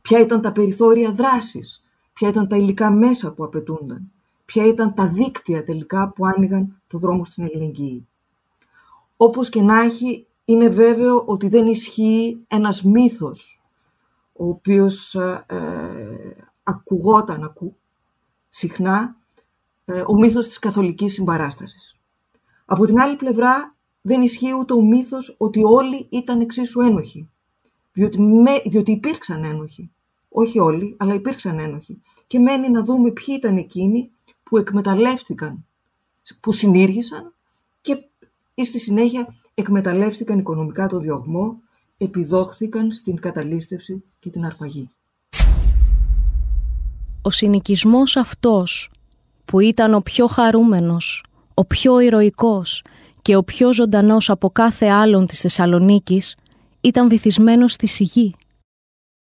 [0.03, 4.13] Ποια ήταν τα περιθώρια δράσης, ποια ήταν τα υλικά μέσα που απαιτούνταν,
[4.45, 8.09] ποια ήταν τα δίκτυα τελικά που άνοιγαν το δρόμο στην αλληλεγγύη.
[9.17, 13.63] Όπως και να έχει, είναι βέβαιο ότι δεν ισχύει ένας μύθος,
[14.33, 17.77] ο οποίος ε, ε ακουγόταν ακου,
[18.49, 19.17] συχνά,
[19.85, 21.99] ε, ο μύθος της καθολικής συμπαράστασης.
[22.65, 27.29] Από την άλλη πλευρά, δεν ισχύει ούτε ο μύθος ότι όλοι ήταν εξίσου ένοχοι,
[27.93, 29.91] διότι, με, διότι υπήρξαν ένοχοι.
[30.29, 32.01] Όχι όλοι, αλλά υπήρξαν ένοχοι.
[32.27, 34.11] Και μένει να δούμε ποιοι ήταν εκείνοι
[34.43, 35.67] που εκμεταλλεύτηκαν,
[36.41, 37.35] που συνήργησαν
[37.81, 37.97] και
[38.65, 41.61] στη συνέχεια εκμεταλλεύτηκαν οικονομικά το διωγμό,
[41.99, 44.91] επιδόχθηκαν στην καταλήστευση και την αρπαγή.
[47.23, 48.91] Ο συνοικισμός αυτός
[49.45, 51.25] που ήταν ο πιο χαρούμενος,
[51.55, 52.85] ο πιο ηρωικός
[53.23, 56.37] και ο πιο ζωντανός από κάθε άλλον της Θεσσαλονίκης
[56.81, 58.35] ήταν βυθισμένος στη σιγή.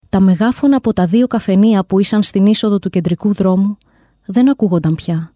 [0.10, 3.78] Τα μεγάφωνα από τα δύο καφενεία που ήσαν στην είσοδο του κεντρικού δρόμου
[4.26, 5.32] δεν ακούγονταν πια.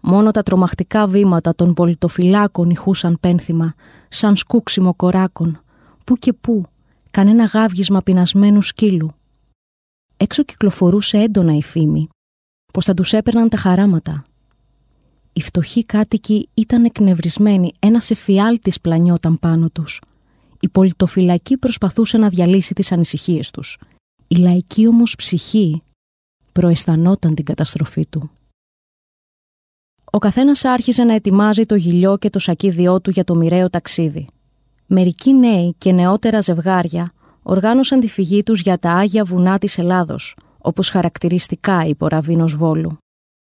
[0.00, 3.74] Μόνο τα τρομακτικά βήματα των πολιτοφυλάκων ηχούσαν πένθυμα,
[4.08, 5.60] σαν σκούξιμο κοράκων,
[6.04, 6.64] που και που,
[7.10, 9.10] κανένα γάβγισμα πεινασμένου σκύλου.
[10.16, 12.08] Έξω κυκλοφορούσε έντονα η φήμη,
[12.72, 14.24] πως θα τους έπαιρναν τα χαράματα.
[15.36, 20.00] Οι φτωχοί κάτοικοι ήταν εκνευρισμένοι, ένας εφιάλτης πλανιόταν πάνω τους.
[20.60, 23.78] Η πολιτοφυλακή προσπαθούσε να διαλύσει τις ανησυχίες τους.
[24.28, 25.82] Η λαϊκή όμως ψυχή
[26.52, 28.30] προαισθανόταν την καταστροφή του.
[30.04, 34.26] Ο καθένας άρχιζε να ετοιμάζει το γυλιό και το σακίδιό του για το μοιραίο ταξίδι.
[34.86, 40.36] Μερικοί νέοι και νεότερα ζευγάρια οργάνωσαν τη φυγή τους για τα Άγια Βουνά της Ελλάδος,
[40.60, 42.98] όπως χαρακτηριστικά είπε ο Ραβίνος Βόλου.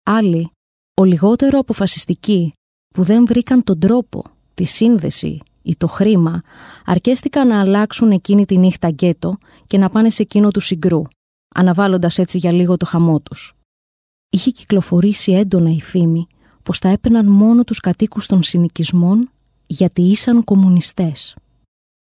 [0.03, 0.51] Άλλοι,
[0.97, 2.53] ο λιγότερο αποφασιστικοί,
[2.95, 6.43] που δεν βρήκαν τον τρόπο, τη σύνδεση ή το χρήμα,
[6.85, 11.03] αρκέστηκαν να αλλάξουν εκείνη τη νύχτα γκέτο και να πάνε σε εκείνο του συγκρού,
[11.55, 13.55] αναβάλλοντας έτσι για λίγο το χαμό τους.
[14.31, 16.27] Είχε κυκλοφορήσει έντονα η φήμη
[16.63, 19.31] πως τα έπαιρναν μόνο τους κατοίκους των συνοικισμών
[19.67, 21.37] γιατί ήσαν κομμουνιστές.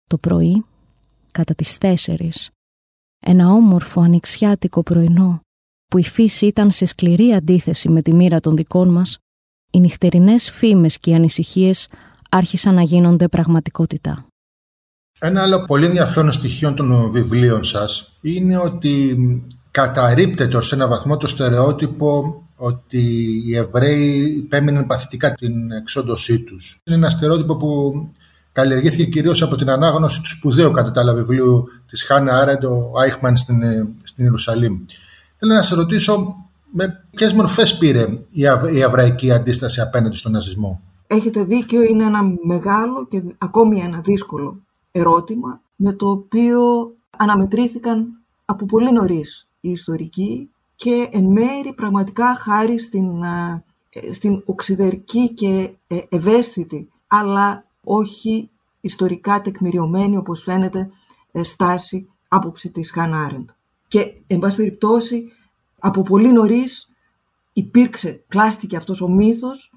[0.10, 0.65] Το πρωί,
[1.32, 2.50] κατά τις τέσσερις,
[3.19, 5.45] ένα όμορφο ανοιξιάτικο πρωινό
[5.88, 9.17] που η φύση ήταν σε σκληρή αντίθεση με τη μοίρα των δικών μας,
[9.71, 11.88] οι νυχτερινές φήμες και οι ανησυχίες
[12.30, 14.26] άρχισαν να γίνονται πραγματικότητα.
[15.19, 19.17] Ένα άλλο πολύ ενδιαφέρον στοιχείο των βιβλίων σας είναι ότι
[19.71, 23.02] καταρρύπτεται ως ένα βαθμό το στερεότυπο ότι
[23.45, 26.78] οι Εβραίοι υπέμειναν παθητικά την εξόντωσή τους.
[26.84, 27.93] Είναι ένα στερεότυπο που
[28.52, 33.00] καλλιεργήθηκε κυρίως από την ανάγνωση του σπουδαίου κατά τα άλλα βιβλίου της Χάνα Άρεντ, ο
[33.00, 33.62] Άιχμαν στην,
[34.04, 34.80] στην Ιερουσαλήμ.
[35.38, 36.36] Θέλω να σε ρωτήσω
[36.71, 38.08] με ποιες μορφές πήρε
[38.74, 44.60] η εβραϊκή αντίσταση απέναντι στον ναζισμό; Έχετε δίκιο, είναι ένα μεγάλο και ακόμη ένα δύσκολο
[44.91, 46.60] ερώτημα με το οποίο
[47.17, 48.08] αναμετρήθηκαν
[48.45, 53.63] από πολύ νωρίς οι ιστορικοί και εν μέρη πραγματικά χάρη στην, ε,
[54.12, 58.50] στην οξυδερκή και ε, ευαίσθητη αλλά όχι
[58.82, 60.89] ιστορικά τεκμηριωμένη όπως φαίνεται
[61.32, 63.50] ε, στάση άποψη της Χάν Άρεντ.
[63.96, 65.32] Και εν πάση περιπτώσει
[65.80, 66.92] από πολύ νωρίς
[67.54, 69.74] υπήρξε, κλάστηκε αυτός ο μύθος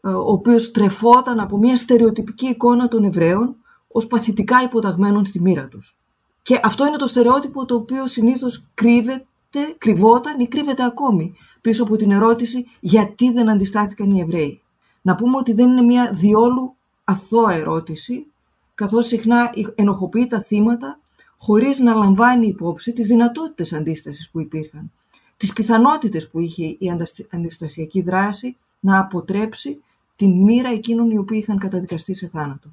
[0.00, 3.56] ο οποίος τρεφόταν από μια στερεοτυπική εικόνα των Εβραίων
[3.88, 5.98] ως παθητικά υποταγμένων στη μοίρα τους.
[6.42, 11.82] Και αυτό είναι το στερεότυπο το οποίο συνήθως κρύβεται κρύβεται, κρυβόταν ή κρύβεται ακόμη πίσω
[11.82, 14.62] από την ερώτηση γιατί δεν αντιστάθηκαν οι Εβραίοι.
[15.02, 18.26] Να πούμε ότι δεν είναι μια διόλου αθώα ερώτηση,
[18.74, 21.00] καθώς συχνά ενοχοποιεί τα θύματα
[21.38, 24.92] χωρίς να λαμβάνει υπόψη τις δυνατότητες αντίστασης που υπήρχαν,
[25.36, 26.90] τις πιθανότητες που είχε η
[27.30, 29.82] αντιστασιακή δράση να αποτρέψει
[30.16, 32.68] την μοίρα εκείνων οι οποίοι είχαν καταδικαστεί σε θάνατο.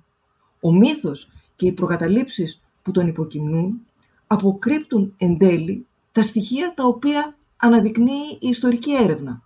[0.60, 3.82] Ο μύθος και οι προκαταλήψεις που τον υποκυμνούν
[4.28, 9.42] αποκρύπτουν εν τέλει τα στοιχεία τα οποία αναδεικνύει η ιστορική έρευνα.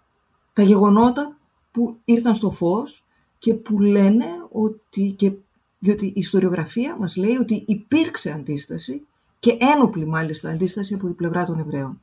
[0.54, 1.38] Τα γεγονότα
[1.72, 3.06] που ήρθαν στο φως
[3.40, 5.32] και που λένε ότι, και,
[5.80, 9.08] διότι η ιστοριογραφία μας λέει ότι υπήρξε αντίσταση
[9.40, 12.02] και ένοπλη μάλιστα αντίσταση από την πλευρά των Εβραίων.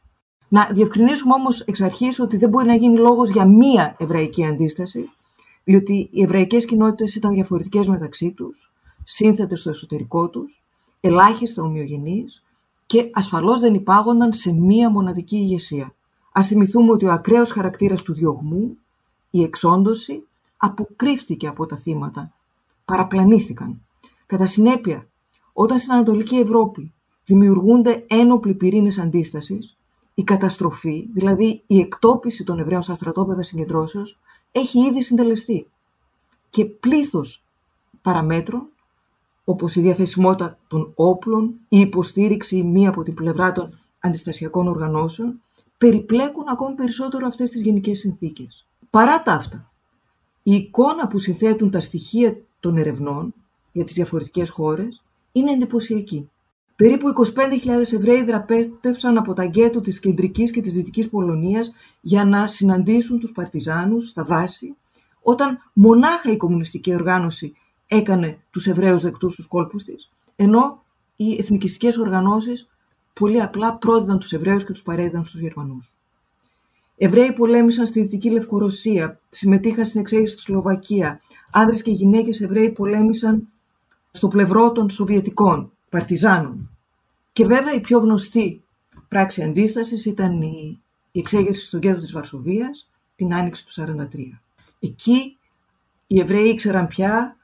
[0.48, 5.10] Να διευκρινίσουμε όμως εξ αρχής ότι δεν μπορεί να γίνει λόγος για μία εβραϊκή αντίσταση,
[5.64, 8.72] διότι οι εβραϊκές κοινότητες ήταν διαφορετικές μεταξύ τους,
[9.04, 10.64] σύνθετες στο εσωτερικό τους,
[11.00, 12.44] ελάχιστα ομοιογενείς
[12.86, 15.94] και ασφαλώς δεν υπάγονταν σε μία μοναδική ηγεσία.
[16.32, 18.76] Ας θυμηθούμε ότι ο ακραίος χαρακτήρας του διωγμού,
[19.30, 22.32] η εξόντωση, αποκρύφθηκε από τα θύματα,
[22.84, 23.80] παραπλανήθηκαν.
[24.26, 25.06] Κατά συνέπεια,
[25.52, 26.92] όταν στην Ανατολική Ευρώπη
[27.26, 29.76] δημιουργούνται ένοπλοι πυρήνες αντίστασης,
[30.14, 34.18] η καταστροφή, δηλαδή η εκτόπιση των Εβραίων στα στρατόπεδα συγκεντρώσεως,
[34.52, 35.66] έχει ήδη συντελεστεί.
[36.50, 37.44] Και πλήθος
[38.02, 38.68] παραμέτρων,
[39.44, 45.40] όπως η διαθεσιμότητα των όπλων, η υποστήριξη μία από την πλευρά των αντιστασιακών οργανώσεων,
[45.78, 48.66] περιπλέκουν ακόμη περισσότερο αυτές τις γενικές συνθήκες.
[48.90, 49.70] Παρά τα αυτά,
[50.42, 53.34] η εικόνα που συνθέτουν τα στοιχεία των ερευνών
[53.72, 56.30] για τις διαφορετικές χώρες είναι εντυπωσιακή.
[56.76, 57.08] Περίπου
[57.64, 63.18] 25.000 Εβραίοι δραπέτευσαν από τα γκέτο της κεντρικής και της δυτικής Πολωνίας για να συναντήσουν
[63.20, 64.76] τους παρτιζάνους στα δάση,
[65.22, 67.54] όταν μονάχα η κομμουνιστική οργάνωση
[67.86, 70.82] έκανε τους Εβραίους δεκτούς στους κόλπους της, ενώ
[71.16, 72.68] οι εθνικιστικές οργανώσεις
[73.12, 75.94] πολύ απλά πρόδιδαν τους Εβραίους και τους παρέδιδαν στους Γερμανούς.
[76.96, 81.20] Εβραίοι πολέμησαν στη Δυτική Λευκορωσία, συμμετείχαν στην εξέγερση στη Σλοβακία.
[81.50, 83.48] Άνδρες και γυναίκες Εβραίοι πολέμησαν
[84.10, 86.70] στο πλευρό των Σοβιετικών, Παρτιζάνων.
[87.32, 88.64] Και βέβαια η πιο γνωστή
[89.08, 90.80] πράξη αντίστασης ήταν η,
[91.12, 94.06] εξέγερση στον κέντρο της Βαρσοβίας την άνοιξη του 1943.
[94.80, 95.38] Εκεί
[96.06, 97.36] οι Εβραίοι ήξεραν πια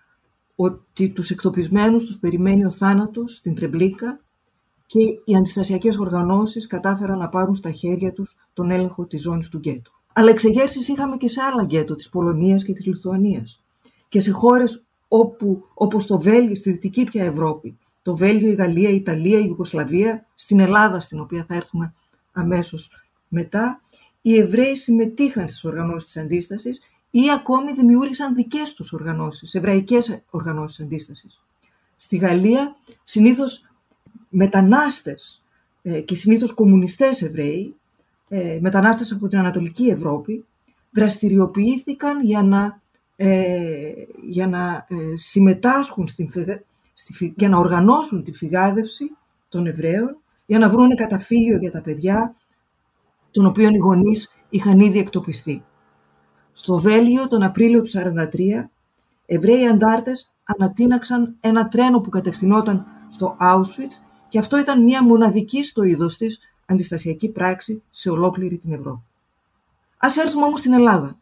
[0.56, 4.20] ότι τους εκτοπισμένους τους περιμένει ο θάνατος στην Τρεμπλίκα
[4.86, 9.58] και οι αντιστασιακές οργανώσεις κατάφεραν να πάρουν στα χέρια τους τον έλεγχο της ζώνης του
[9.58, 9.90] γκέτο.
[10.12, 13.62] Αλλά εξεγέρσεις είχαμε και σε άλλα γκέτο της Πολωνίας και της Λιθουανίας
[14.08, 18.90] και σε χώρες όπου, όπως το Βέλγιο, στη Δυτική πια Ευρώπη, το Βέλγιο, η Γαλλία,
[18.90, 21.94] η Ιταλία, η Ιουγκοσλαβία, στην Ελλάδα, στην οποία θα έρθουμε
[22.32, 22.90] αμέσως
[23.28, 23.80] μετά,
[24.22, 30.80] οι Εβραίοι συμμετείχαν στις οργανώσεις της αντίστασης ή ακόμη δημιούργησαν δικές τους οργανώσεις, εβραϊκές οργανώσεις
[30.80, 31.42] αντίστασης.
[31.96, 33.66] Στη Γαλλία συνήθως
[34.28, 35.42] μετανάστες
[35.82, 37.74] ε, και συνήθως κομμουνιστές Εβραίοι,
[38.28, 40.44] ε, μετανάστες από την Ανατολική Ευρώπη,
[40.90, 42.80] δραστηριοποιήθηκαν για να,
[43.16, 43.92] ε,
[44.28, 46.30] για να συμμετάσχουν στην,
[46.92, 49.16] στη, για να οργανώσουν τη φυγάδευση
[49.48, 52.34] των Εβραίων, για να βρουν καταφύγιο για τα παιδιά,
[53.30, 55.64] των οποίων οι γονείς είχαν ήδη εκτοπιστεί.
[56.52, 58.68] Στο Βέλγιο τον Απρίλιο του 1943,
[59.26, 65.82] Εβραίοι αντάρτες ανατείναξαν ένα τρένο που κατευθυνόταν στο Auschwitz και αυτό ήταν μια μοναδική στο
[65.82, 69.02] είδος της αντιστασιακή πράξη σε ολόκληρη την Ευρώπη.
[69.98, 71.18] Α έρθουμε όμως στην Ελλάδα.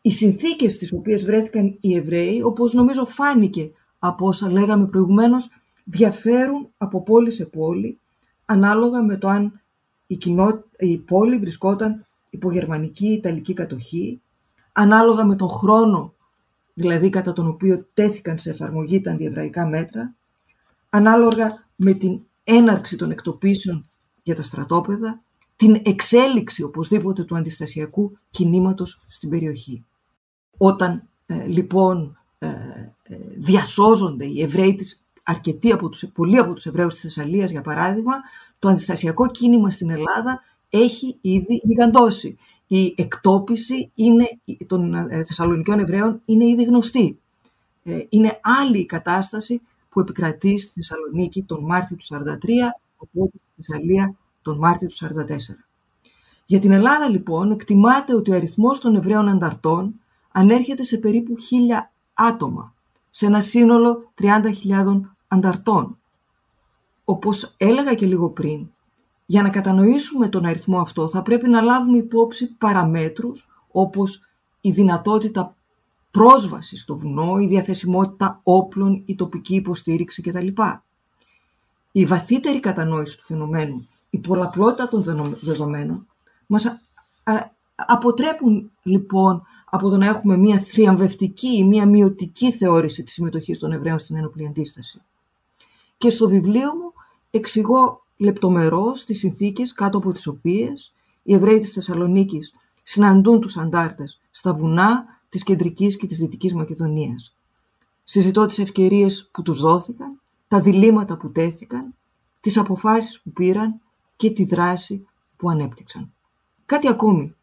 [0.00, 5.48] Οι συνθήκες στις οποίες βρέθηκαν οι Εβραίοι, όπως νομίζω φάνηκε από όσα λέγαμε προηγουμένως,
[5.84, 8.00] διαφέρουν από πόλη σε πόλη,
[8.44, 9.60] ανάλογα με το αν
[10.06, 10.64] η, κοινό...
[10.78, 14.22] η πόλη βρισκόταν υπό γερμανική ή ιταλική κατοχή,
[14.72, 16.14] ανάλογα με τον χρόνο
[16.78, 20.14] δηλαδή κατά τον οποίο τέθηκαν σε εφαρμογή τα αντιεβραϊκά μέτρα,
[20.88, 23.88] ανάλογα με την έναρξη των εκτοπίσεων
[24.22, 25.22] για τα στρατόπεδα,
[25.56, 29.84] την εξέλιξη οπωσδήποτε του αντιστασιακού κινήματος στην περιοχή.
[30.56, 32.27] Όταν ε, λοιπόν ε, ε,
[33.36, 38.16] διασώζονται οι Εβραίοι της, αρκετοί από τους, πολλοί από τους Εβραίους της Θεσσαλίας για παράδειγμα,
[38.58, 42.36] το αντιστασιακό κίνημα στην Ελλάδα έχει ήδη γιγαντώσει.
[42.66, 47.18] Η εκτόπιση είναι, των Θεσσαλονικιών Εβραίων είναι ήδη γνωστή.
[48.08, 52.16] Είναι άλλη η κατάσταση που επικρατεί στη Θεσσαλονίκη τον Μάρτιο του 1943,
[52.96, 55.06] από στη Θεσσαλία τον Μάρτιο του 1944.
[56.46, 60.00] Για την Ελλάδα λοιπόν εκτιμάται ότι ο αριθμός των Εβραίων ανταρτών
[60.32, 62.74] ανέρχεται σε περίπου χίλια άτομα,
[63.10, 65.98] σε ένα σύνολο 30.000 ανταρτών.
[67.04, 68.68] Όπως έλεγα και λίγο πριν,
[69.26, 74.22] για να κατανοήσουμε τον αριθμό αυτό θα πρέπει να λάβουμε υπόψη παραμέτρους όπως
[74.60, 75.54] η δυνατότητα
[76.10, 80.46] πρόσβασης στο βουνό, η διαθεσιμότητα όπλων, η τοπική υποστήριξη κτλ.
[81.92, 86.06] Η βαθύτερη κατανόηση του φαινομένου η πολλαπλότητα των δεδομένων
[86.46, 86.80] μας
[87.74, 93.72] αποτρέπουν λοιπόν από το να έχουμε μια θριαμβευτική ή μια μειωτική θεώρηση της συμμετοχής των
[93.72, 95.02] Εβραίων στην ενόπλη αντίσταση.
[95.98, 96.92] Και στο βιβλίο μου
[97.30, 104.20] εξηγώ λεπτομερώς τις συνθήκες κάτω από τις οποίες οι Εβραίοι της Θεσσαλονίκης συναντούν τους αντάρτες
[104.30, 107.36] στα βουνά της Κεντρικής και της Δυτικής Μακεδονίας.
[108.04, 111.94] Συζητώ τις ευκαιρίες που τους δόθηκαν, τα διλήμματα που τέθηκαν,
[112.40, 113.80] τις αποφάσεις που πήραν
[114.16, 116.12] και τη δράση που ανέπτυξαν.
[116.66, 117.34] Κάτι ακόμη.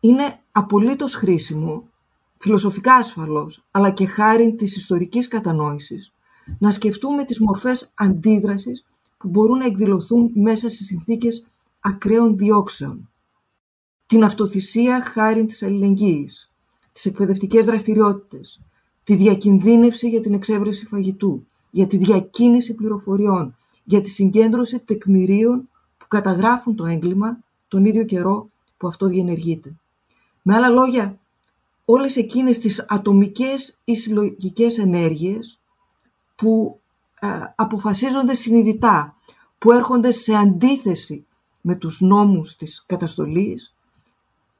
[0.00, 1.88] Είναι απολύτως χρήσιμο,
[2.36, 6.14] φιλοσοφικά ασφαλώς, αλλά και χάρη της ιστορικής κατανόησης,
[6.58, 8.86] να σκεφτούμε τις μορφές αντίδρασης
[9.18, 11.46] που μπορούν να εκδηλωθούν μέσα σε συνθήκες
[11.80, 13.10] ακραίων διώξεων.
[14.06, 16.52] Την αυτοθυσία χάρη της αλληλεγγύης,
[16.92, 18.60] τις εκπαιδευτικές δραστηριότητες,
[19.04, 26.06] τη διακινδύνευση για την εξέβρεση φαγητού, για τη διακίνηση πληροφοριών, για τη συγκέντρωση τεκμηρίων που
[26.08, 27.38] καταγράφουν το έγκλημα
[27.68, 29.74] τον ίδιο καιρό που αυτό διενεργείται.
[30.48, 31.18] Με άλλα λόγια,
[31.84, 35.60] όλες εκείνες τις ατομικές ή συλλογικές ενέργειες
[36.36, 36.80] που
[37.20, 39.16] ε, αποφασίζονται συνειδητά,
[39.58, 41.26] που έρχονται σε αντίθεση
[41.60, 43.74] με τους νόμους της καταστολής,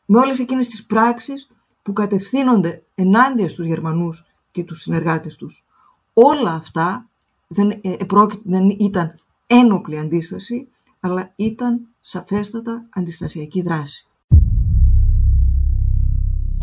[0.06, 1.50] με όλες εκείνες τις πράξεις
[1.82, 5.64] που κατευθύνονται ενάντια στους Γερμανούς και τους συνεργάτες τους.
[6.12, 7.08] Όλα αυτά
[7.46, 7.96] δεν, ε,
[8.44, 10.68] δεν ήταν ένοπλη αντίσταση,
[11.00, 14.06] αλλά ήταν σαφέστατα αντιστασιακή δράση.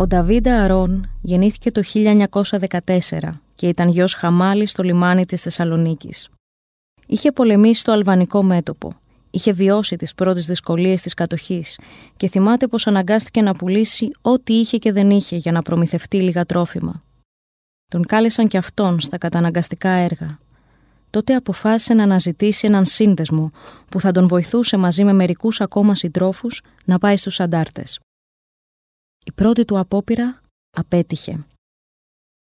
[0.03, 6.29] Ο Νταβίντα Αρών γεννήθηκε το 1914 και ήταν γιος Χαμάλης στο λιμάνι της Θεσσαλονίκης.
[7.07, 8.95] Είχε πολεμήσει στο αλβανικό μέτωπο.
[9.29, 11.79] Είχε βιώσει τις πρώτες δυσκολίες της κατοχής
[12.17, 16.45] και θυμάται πως αναγκάστηκε να πουλήσει ό,τι είχε και δεν είχε για να προμηθευτεί λίγα
[16.45, 17.03] τρόφιμα.
[17.87, 20.39] Τον κάλεσαν και αυτόν στα καταναγκαστικά έργα.
[21.09, 23.51] Τότε αποφάσισε να αναζητήσει έναν σύνδεσμο
[23.89, 27.99] που θα τον βοηθούσε μαζί με μερικούς ακόμα συντρόφους να πάει στους αντάρτες.
[29.23, 30.41] Η πρώτη του απόπειρα
[30.77, 31.45] απέτυχε.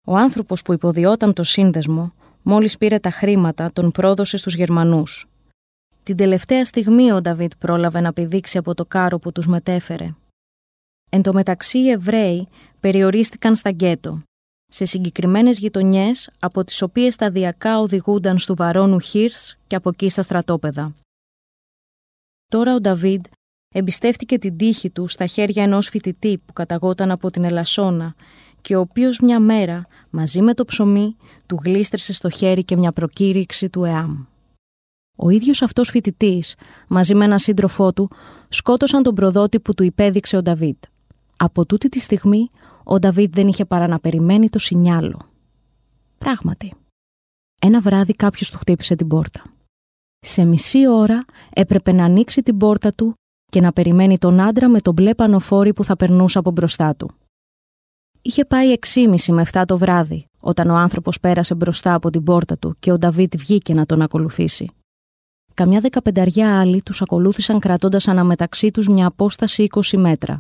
[0.08, 5.28] Ο άνθρωπος που υποδιόταν το σύνδεσμο μόλις πήρε τα χρήματα τον πρόδωσε στους Γερμανούς.
[6.04, 10.16] Την τελευταία στιγμή ο Νταβίτ πρόλαβε να πηδήξει από το κάρο που τους μετέφερε.
[11.10, 12.48] Εν τω μεταξύ οι Εβραίοι
[12.80, 14.22] περιορίστηκαν στα γκέτο,
[14.68, 20.22] σε συγκεκριμένες γειτονιές από τις οποίες σταδιακά οδηγούνταν στο βαρόνου Χίρς και από εκεί στα
[20.22, 20.96] στρατόπεδα.
[22.46, 23.26] Τώρα ο Νταβίτ
[23.78, 28.16] εμπιστεύτηκε την τύχη του στα χέρια ενός φοιτητή που καταγόταν από την Ελασσόνα
[28.62, 32.92] και ο οποίος μια μέρα, μαζί με το ψωμί, του γλίστρεσε στο χέρι και μια
[32.92, 34.24] προκήρυξη του ΕΑΜ.
[35.16, 36.56] Ο ίδιος αυτός φοιτητής,
[36.88, 38.12] μαζί με έναν σύντροφό του,
[38.50, 40.84] σκότωσαν τον προδότη που του υπέδειξε ο Νταβίτ.
[41.38, 42.48] Από τούτη τη στιγμή,
[42.84, 45.20] ο Νταβίτ δεν είχε παρά να περιμένει το σινιάλο.
[46.18, 46.74] Πράγματι.
[47.62, 49.42] Ένα βράδυ κάποιος του χτύπησε την πόρτα.
[50.20, 53.14] Σε μισή ώρα έπρεπε να ανοίξει την πόρτα του
[53.52, 57.10] και να περιμένει τον άντρα με τον μπλε πανοφόρι που θα περνούσε από μπροστά του.
[58.22, 62.58] Είχε πάει 6.30 με 7 το βράδυ, όταν ο άνθρωπος πέρασε μπροστά από την πόρτα
[62.58, 64.70] του και ο Νταβίτ βγήκε να τον ακολουθήσει.
[65.54, 70.40] Καμιά δεκαπενταριά άλλοι τους ακολούθησαν κρατώντας αναμεταξύ τους μια απόσταση 20 μέτρα.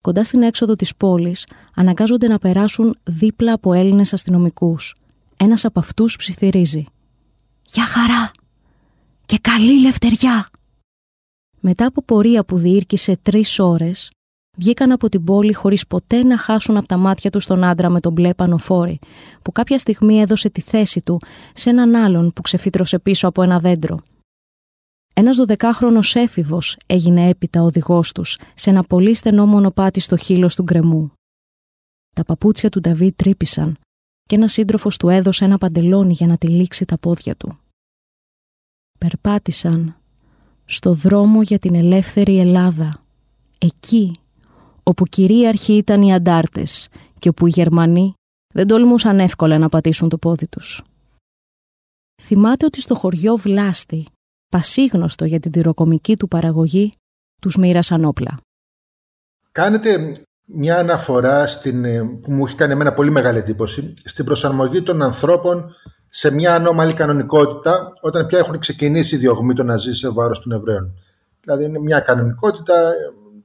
[0.00, 4.94] Κοντά στην έξοδο της πόλης, αναγκάζονται να περάσουν δίπλα από Έλληνες αστυνομικούς.
[5.36, 6.84] Ένας από αυτούς ψιθυρίζει.
[7.62, 8.30] «Για χαρά!
[9.26, 10.51] Και καλή λευτεριά!»
[11.64, 14.10] Μετά από πορεία που διήρκησε τρεις ώρες,
[14.56, 18.00] βγήκαν από την πόλη χωρίς ποτέ να χάσουν από τα μάτια τους τον άντρα με
[18.00, 18.98] τον μπλε πανοφόρι,
[19.42, 21.18] που κάποια στιγμή έδωσε τη θέση του
[21.54, 24.02] σε έναν άλλον που ξεφύτρωσε πίσω από ένα δέντρο.
[25.14, 30.62] Ένας δωδεκάχρονος έφηβος έγινε έπειτα οδηγός τους σε ένα πολύ στενό μονοπάτι στο χείλο του
[30.62, 31.12] γκρεμού.
[32.14, 33.78] Τα παπούτσια του Νταβί τρύπησαν
[34.22, 37.58] και ένας σύντροφος του έδωσε ένα παντελόνι για να τυλίξει τα πόδια του.
[38.98, 39.96] Περπάτησαν
[40.64, 43.02] στο δρόμο για την ελεύθερη Ελλάδα,
[43.58, 44.16] εκεί
[44.82, 46.88] όπου κυρίαρχοι ήταν οι αντάρτες
[47.18, 48.14] και όπου οι Γερμανοί
[48.54, 50.82] δεν τολμούσαν εύκολα να πατήσουν το πόδι τους.
[52.22, 54.06] Θυμάται ότι στο χωριό Βλάστη,
[54.48, 56.92] πασίγνωστο για την τυροκομική του παραγωγή,
[57.40, 58.36] τους μοίρασαν όπλα.
[59.52, 64.82] Κάνετε μια αναφορά στην, ε, που μου έχει κάνει εμένα πολύ μεγάλη εντύπωση στην προσαρμογή
[64.82, 65.74] των ανθρώπων
[66.14, 70.52] σε μια ανώμαλη κανονικότητα όταν πια έχουν ξεκινήσει οι διωγμοί των Ναζί σε βάρος των
[70.52, 70.94] Εβραίων.
[71.40, 72.94] Δηλαδή είναι μια κανονικότητα ε,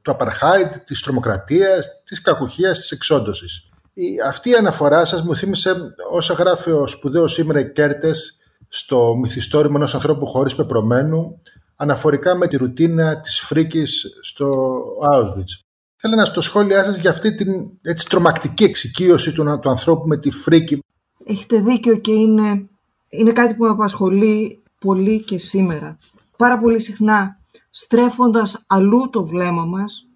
[0.01, 3.69] του απαρχάιτ, της τρομοκρατίας, της κακουχίας, της εξόντωσης.
[3.93, 5.75] Η, αυτή η αναφορά σας μου θύμισε
[6.11, 8.37] όσα γράφει ο σπουδαίος σήμερα Κέρτες
[8.67, 11.41] στο μυθιστόρημα ενός ανθρώπου χωρίς πεπρωμένου
[11.75, 14.79] αναφορικά με τη ρουτίνα της φρίκης στο
[15.11, 15.63] Auschwitz.
[15.95, 20.17] Θέλω να στο σχόλιά σας για αυτή την έτσι, τρομακτική εξοικείωση του, του ανθρώπου με
[20.17, 20.83] τη φρίκη
[21.29, 22.69] Έχετε δίκιο και είναι,
[23.09, 25.97] είναι κάτι που με απασχολεί πολύ και σήμερα.
[26.37, 30.07] πάρα πολύ συχνά στρέφοντας αλλού το βλέμμα μας,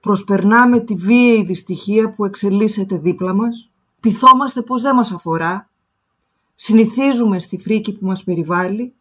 [0.00, 5.70] προσπερνάμε τη βίαιη δυστυχία που εξελίσσεται δίπλα μας, πειθόμαστε πως δεν μας αφορά,
[6.54, 8.94] συνηθίζουμε στη φρίκη που μας περιβάλλει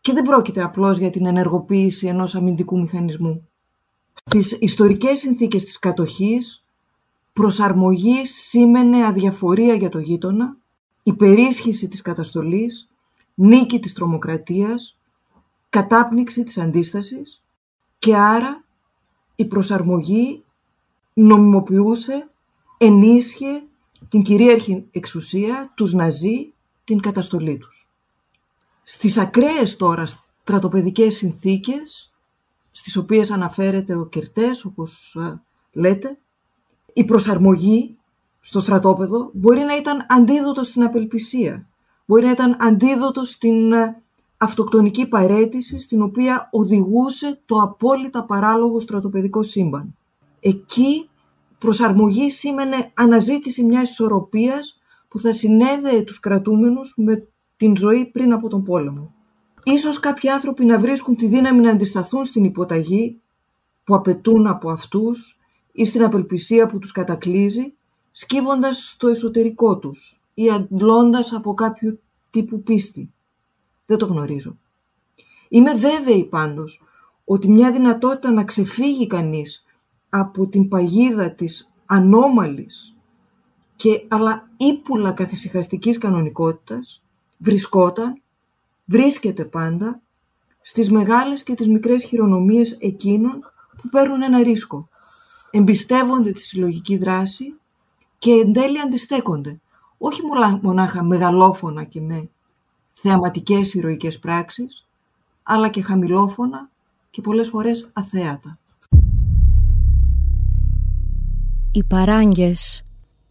[0.00, 3.48] και δεν πρόκειται απλώς για την ενεργοποίηση ενός αμυντικού μηχανισμού.
[4.24, 6.64] Στις ιστορικές συνθήκες της κατοχής,
[7.32, 10.60] προσαρμογή σήμαινε αδιαφορία για το γείτονα,
[11.02, 12.88] υπερίσχυση της καταστολής,
[13.34, 14.98] νίκη της τρομοκρατίας,
[15.70, 17.42] κατάπνιξη της αντίστασης
[17.98, 18.64] και άρα
[19.34, 20.44] η προσαρμογή
[21.12, 22.30] νομιμοποιούσε,
[22.78, 23.62] ενίσχυε
[24.08, 26.52] την κυρίαρχη εξουσία, τους Ναζί,
[26.84, 27.88] την καταστολή τους.
[28.82, 32.12] Στις ακραίες τώρα στρατοπεδικές συνθήκες,
[32.70, 35.42] στις οποίες αναφέρεται ο Κερτές, όπως ε,
[35.72, 36.18] λέτε,
[36.92, 37.96] η προσαρμογή
[38.44, 41.66] στο στρατόπεδο μπορεί να ήταν αντίδοτος στην απελπισία,
[42.04, 44.02] μπορεί να ήταν αντίδοτος στην ε,
[44.36, 49.96] αυτοκτονική παρέτηση στην οποία οδηγούσε το απόλυτα παράλογο στρατοπεδικό σύμπαν.
[50.40, 51.08] Εκεί
[51.58, 57.26] προσαρμογή σήμαινε αναζήτηση μιας ισορροπίας που θα συνέδεε τους κρατούμενους με
[57.56, 59.14] την ζωή πριν από τον πόλεμο.
[59.62, 63.20] Ίσως κάποιοι άνθρωποι να βρίσκουν τη δύναμη να αντισταθούν στην υποταγή
[63.84, 65.38] που απαιτούν από αυτούς
[65.72, 67.74] ή στην απελπισία που τους κατακλίζει,
[68.12, 71.98] σκύβοντας στο εσωτερικό τους ή αντλώντας από κάποιο
[72.30, 73.12] τύπου πίστη.
[73.86, 74.58] Δεν το γνωρίζω.
[75.48, 76.82] Είμαι βέβαιη πάντως
[77.24, 79.64] ότι μια δυνατότητα να ξεφύγει κανείς
[80.08, 82.96] από την παγίδα της ανώμαλης
[83.76, 87.02] και αλλά ύπουλα καθησυχαστικής κανονικότητας
[87.38, 88.22] βρισκόταν,
[88.84, 90.02] βρίσκεται πάντα
[90.62, 93.52] στις μεγάλες και τις μικρές χειρονομίες εκείνων
[93.82, 94.88] που παίρνουν ένα ρίσκο.
[95.50, 97.54] Εμπιστεύονται τη συλλογική δράση
[98.22, 99.60] και εν τέλει αντιστέκονται.
[99.98, 100.20] Όχι
[100.62, 102.30] μονάχα μεγαλόφωνα και με
[102.92, 104.88] θεαματικές ηρωικές πράξεις,
[105.42, 106.70] αλλά και χαμηλόφωνα
[107.10, 108.58] και πολλές φορές αθέατα.
[111.72, 112.82] Οι παράγγες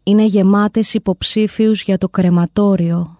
[0.03, 3.17] είναι γεμάτες υποψήφιους για το κρεματόριο.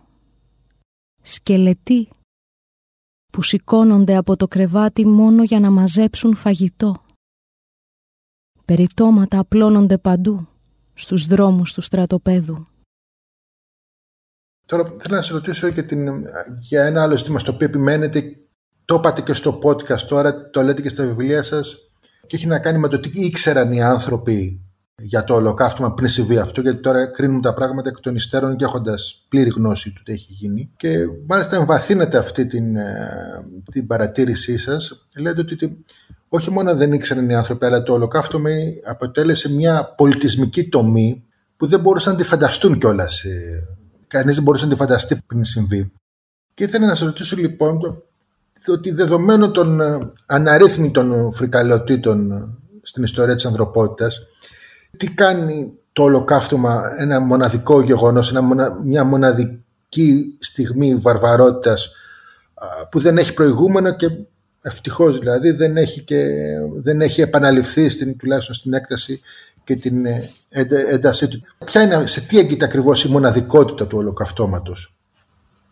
[1.21, 2.09] Σκελετοί
[3.31, 6.95] που σηκώνονται από το κρεβάτι μόνο για να μαζέψουν φαγητό.
[8.65, 10.47] Περιτώματα απλώνονται παντού,
[10.93, 12.65] στους δρόμους του στρατοπέδου.
[14.65, 16.25] Τώρα θέλω να σε ρωτήσω και την,
[16.59, 18.23] για ένα άλλο ζήτημα στο οποίο επιμένετε.
[18.85, 21.77] Το είπατε και στο podcast τώρα, το λέτε και στα βιβλία σας
[22.27, 24.61] και έχει να κάνει με το τι ήξεραν οι άνθρωποι
[24.95, 28.63] για το ολοκαύτωμα πριν συμβεί αυτό, γιατί τώρα κρίνουν τα πράγματα εκ των υστέρων και
[28.63, 30.71] έχοντας πλήρη γνώση του τι έχει γίνει.
[30.77, 35.07] Και μάλιστα εμβαθύνεται αυτή την, ε, την παρατήρησή σας.
[35.17, 35.55] Λέτε ότι
[36.33, 38.49] όχι μόνο δεν ήξεραν οι άνθρωποι, αλλά το ολοκαύτωμα
[38.85, 41.23] αποτέλεσε μια πολιτισμική τομή
[41.57, 43.67] που δεν μπορούσαν να τη φανταστούν κιόλας ε,
[44.07, 45.91] κανείς δεν μπορούσε να τη φανταστεί πριν συμβεί.
[46.53, 47.79] Και ήθελα να σας ρωτήσω λοιπόν
[48.67, 54.27] ότι δεδομένου των ε, αναρρύθμιτων φρικαλαιοτήτων ε, στην ιστορία της ανθρωπότητας,
[54.97, 58.33] τι κάνει το ολοκαύτωμα ένα μοναδικό γεγονός,
[58.83, 61.91] μια μοναδική στιγμή βαρβαρότητας
[62.89, 64.07] που δεν έχει προηγούμενο και
[64.61, 66.25] ευτυχώς δηλαδή δεν έχει, και,
[66.83, 69.21] δεν έχει επαναληφθεί στην, τουλάχιστον στην έκταση
[69.63, 70.29] και την ε,
[70.89, 71.41] έντασή του.
[71.65, 74.95] Ποια είναι, σε τι έγκυται ακριβώς η μοναδικότητα του ολοκαυτώματος;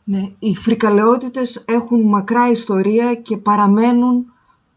[0.03, 4.25] Ναι, οι φρικαλαιότητες έχουν μακρά ιστορία και παραμένουν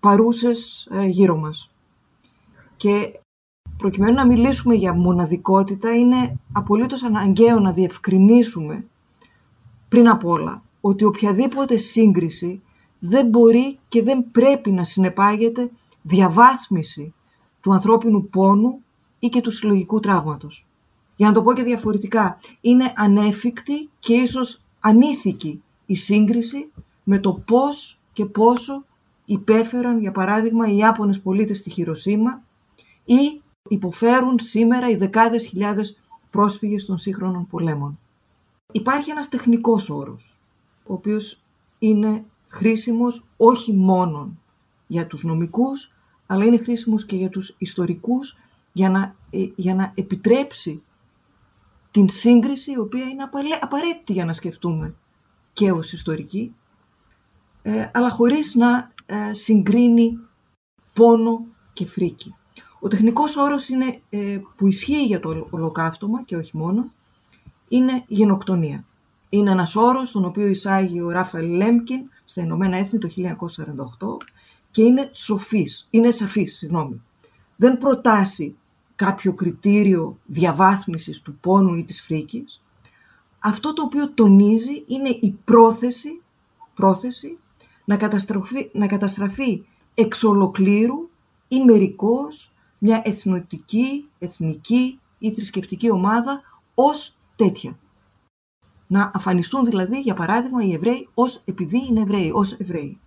[0.00, 1.70] παρούσες ε, γύρω μας.
[2.76, 3.18] Και
[3.76, 8.84] προκειμένου να μιλήσουμε για μοναδικότητα είναι απολύτως αναγκαίο να διευκρινίσουμε
[9.88, 12.62] πριν απ' όλα ότι οποιαδήποτε σύγκριση
[13.04, 15.70] δεν μπορεί και δεν πρέπει να συνεπάγεται
[16.02, 17.14] διαβάθμιση
[17.60, 18.82] του ανθρώπινου πόνου
[19.18, 20.66] ή και του συλλογικού τραύματος.
[21.16, 26.70] Για να το πω και διαφορετικά, είναι ανέφικτη και ίσως ανήθικη η σύγκριση
[27.02, 28.84] με το πώς και πόσο
[29.24, 32.42] υπέφεραν, για παράδειγμα, οι Ιάπωνες πολίτες στη Χειροσύμα
[33.04, 36.00] ή υποφέρουν σήμερα οι δεκάδες χιλιάδες
[36.30, 37.98] πρόσφυγες των σύγχρονων πολέμων.
[38.72, 40.40] Υπάρχει ένας τεχνικός όρος,
[40.86, 41.40] ο οποίος
[41.78, 44.36] είναι χρήσιμος όχι μόνο
[44.86, 45.92] για τους νομικούς,
[46.26, 48.36] αλλά είναι χρήσιμος και για τους ιστορικούς
[48.72, 50.82] για να, ε, για να επιτρέψει
[51.90, 53.22] την σύγκριση η οποία είναι
[53.60, 54.94] απαραίτητη για να σκεφτούμε
[55.52, 56.54] και ως ιστορική
[57.62, 60.18] ε, αλλά χωρίς να ε, συγκρίνει
[60.92, 62.34] πόνο και φρίκη.
[62.80, 64.00] Ο τεχνικός όρος είναι,
[64.56, 66.92] που ισχύει για το ολοκαύτωμα και όχι μόνο
[67.68, 68.84] είναι γενοκτονία.
[69.28, 72.00] Είναι ένας όρος τον οποίο εισάγει ο Ράφαελ Λέμκιν
[72.32, 74.26] στα Ηνωμένα Έθνη το 1948
[74.70, 77.02] και είναι σοφής, είναι σαφής, συγγνώμη.
[77.56, 78.56] Δεν προτάσει
[78.94, 82.62] κάποιο κριτήριο διαβάθμισης του πόνου ή της φρίκης.
[83.38, 86.20] Αυτό το οποίο τονίζει είναι η πρόθεση,
[86.74, 87.38] πρόθεση
[87.84, 89.64] να να, καταστραφεί, να καταστραφεί
[89.94, 91.10] εξ ολοκλήρου
[91.48, 96.42] ή μερικώς μια εθνοτική, εθνική ή θρησκευτική ομάδα
[96.74, 97.78] ως τέτοια.
[98.92, 102.98] Να αφανιστούν δηλαδή, για παράδειγμα, οι Εβραίοι ως επειδή είναι Εβραίοι, ως Εβραίοι.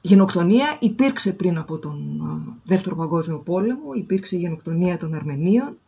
[0.00, 2.22] Γενοκτονία υπήρξε πριν από τον
[2.64, 5.78] Δεύτερο Παγκόσμιο Πόλεμο, υπήρξε η γενοκτονία των Αρμενίων.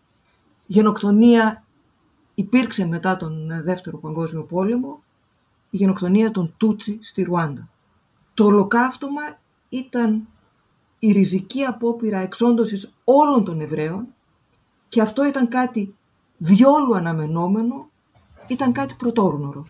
[0.67, 1.65] Γενοκτονία
[2.35, 5.03] υπήρξε μετά τον Δεύτερο Παγκόσμιο Πόλεμο,
[5.71, 7.69] η γενοκτονία των Τούτσι στη Ρουάντα.
[8.35, 9.23] Το ολοκαύτωμα
[9.69, 10.29] ήταν
[10.99, 14.07] η ριζική απόπειρα εξόντωσης όλων των Εβραίων
[14.89, 15.95] και αυτό ήταν κάτι
[16.37, 17.90] διόλου αναμενόμενο,
[18.53, 19.67] ήταν κάτι πρωτόγνωρο.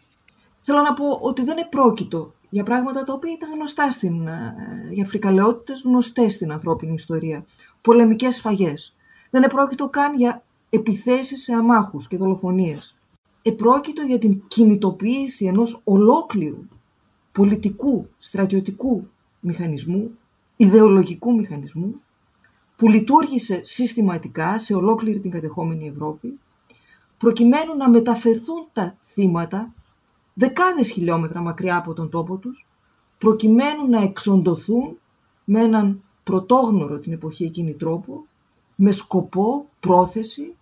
[0.61, 4.55] Θέλω να πω ότι δεν επρόκειτο για πράγματα τα οποία ήταν γνωστά στην, ε,
[4.91, 7.45] για φρικαλαιότητες γνωστές στην ανθρώπινη ιστορία.
[7.81, 8.95] Πολεμικές σφαγές.
[9.31, 12.97] Δεν επρόκειτο καν για επιθέσεις σε αμάχους και δολοφονίες.
[13.43, 16.69] Επρόκειτο για την κινητοποίηση ενός ολόκληρου
[17.33, 19.09] πολιτικού, στρατιωτικού
[19.41, 20.11] μηχανισμού,
[20.57, 22.01] ιδεολογικού μηχανισμού,
[22.77, 26.39] που λειτουργήσε συστηματικά σε ολόκληρη την κατεχόμενη Ευρώπη,
[27.21, 29.75] προκειμένου να μεταφερθούν τα θύματα
[30.35, 32.67] δεκάδες χιλιόμετρα μακριά από τον τόπο τους,
[33.19, 34.99] προκειμένου να εξοντωθούν
[35.45, 38.27] με έναν πρωτόγνωρο την εποχή εκείνη τρόπο,
[38.75, 40.55] με σκοπό, πρόθεση,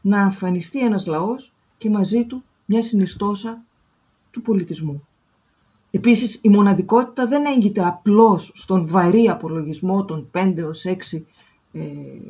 [0.00, 3.64] να εμφανιστεί ένας λαός και μαζί του μια συνιστόσα
[4.30, 5.06] του πολιτισμού.
[5.90, 11.24] Επίσης, η μοναδικότητα δεν έγκυται απλώς στον βαρύ απολογισμό των 5 έως 6
[11.72, 11.82] ε,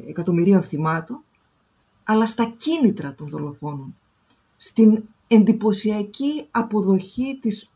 [0.09, 1.24] εκατομμυρίων θυμάτων,
[2.09, 3.96] αλλά στα κίνητρα των δολοφόνων,
[4.57, 7.70] στην εντυπωσιακή αποδοχή της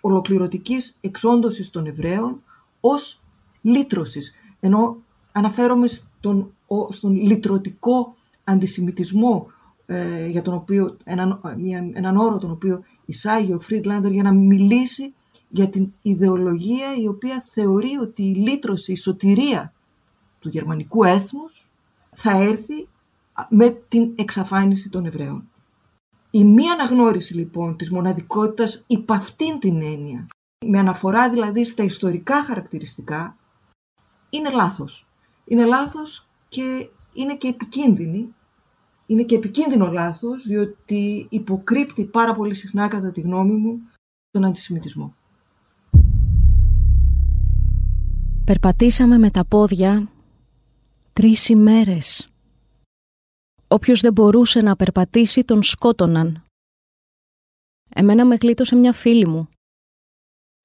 [0.00, 2.42] ολοκληρωτικής εξόντωσης των Εβραίων
[2.80, 3.22] ως
[3.62, 4.96] λύτρωσης, ενώ
[5.32, 6.54] αναφέρομαι στον,
[6.88, 8.14] στον λυτρωτικό
[8.44, 9.46] αντισημιτισμό
[9.86, 14.32] ε, για τον οποίο, έναν, μια, έναν όρο τον οποίο εισάγει ο Φρίντλαντερ για να
[14.32, 15.14] μιλήσει
[15.48, 19.72] για την ιδεολογία η οποία θεωρεί ότι η λύτρωση, η σωτηρία
[20.38, 21.70] του γερμανικού έθνους
[22.12, 22.88] θα έρθει
[23.48, 25.48] με την εξαφάνιση των Εβραίων.
[26.30, 30.26] Η μία αναγνώριση λοιπόν της μοναδικότητας υπ' αυτήν την έννοια,
[30.66, 33.36] με αναφορά δηλαδή στα ιστορικά χαρακτηριστικά,
[34.30, 35.08] είναι λάθος.
[35.44, 38.34] Είναι λάθος και είναι και επικίνδυνη.
[39.06, 43.80] Είναι και επικίνδυνο λάθος, διότι υποκρύπτει πάρα πολύ συχνά κατά τη γνώμη μου
[44.30, 45.14] τον αντισημιτισμό.
[48.44, 50.08] Περπατήσαμε με τα πόδια
[51.12, 52.33] τρεις ημέρες.
[53.74, 56.44] Όποιος δεν μπορούσε να περπατήσει τον σκότωναν.
[57.94, 59.48] Εμένα με γλίτωσε μια φίλη μου.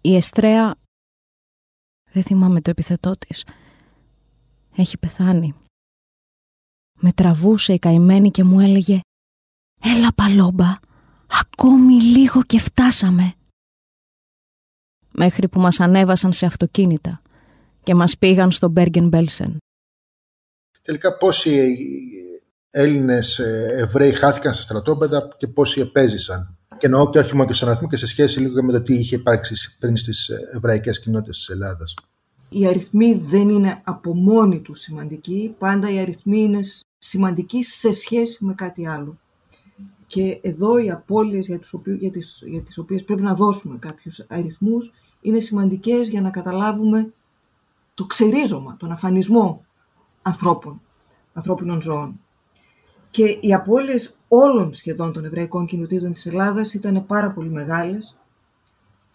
[0.02, 0.76] Η Εστρέα...
[2.12, 3.46] Δεν θυμάμαι το επιθετό της.
[4.76, 5.54] Έχει πεθάνει.
[7.00, 9.00] Με τραβούσε η καημένη και μου έλεγε
[9.82, 10.74] «Έλα παλόμπα,
[11.28, 13.34] ακόμη λίγο και φτάσαμε».
[15.12, 17.22] Μέχρι που μας ανέβασαν σε αυτοκίνητα
[17.84, 19.58] και μας πήγαν στο Μπέργεν Μπέλσεν.
[20.82, 21.76] Τελικά πόσοι
[22.70, 26.58] Έλληνες ε, Εβραίοι χάθηκαν στα στρατόπεδα και πόσοι επέζησαν.
[26.78, 28.96] Και εννοώ και όχι μόνο και στον αριθμό και σε σχέση λίγο με το τι
[28.96, 31.94] είχε υπάρξει πριν στις ε, εβραϊκές κοινότητες της Ελλάδας.
[32.50, 36.60] Οι αριθμοί δεν είναι από μόνοι τους σημαντικοί, πάντα οι αριθμοί είναι
[36.98, 39.20] σημαντικοί σε σχέση με κάτι άλλο.
[40.08, 43.78] Και εδώ οι απώλειες για, τους οποίου, για, τις, για τις οποίες πρέπει να δώσουμε
[43.80, 47.14] κάποιους αριθμούς είναι σημαντικές για να καταλάβουμε
[47.94, 49.66] το ξερίζωμα, τον αφανισμό
[50.22, 50.82] ανθρώπων,
[51.34, 52.20] ανθρώπινων ζώων.
[53.10, 58.18] Και οι απώλειες όλων σχεδόν των εβραϊκών κοινοτήτων της Ελλάδας ήταν πάρα πολύ μεγάλες.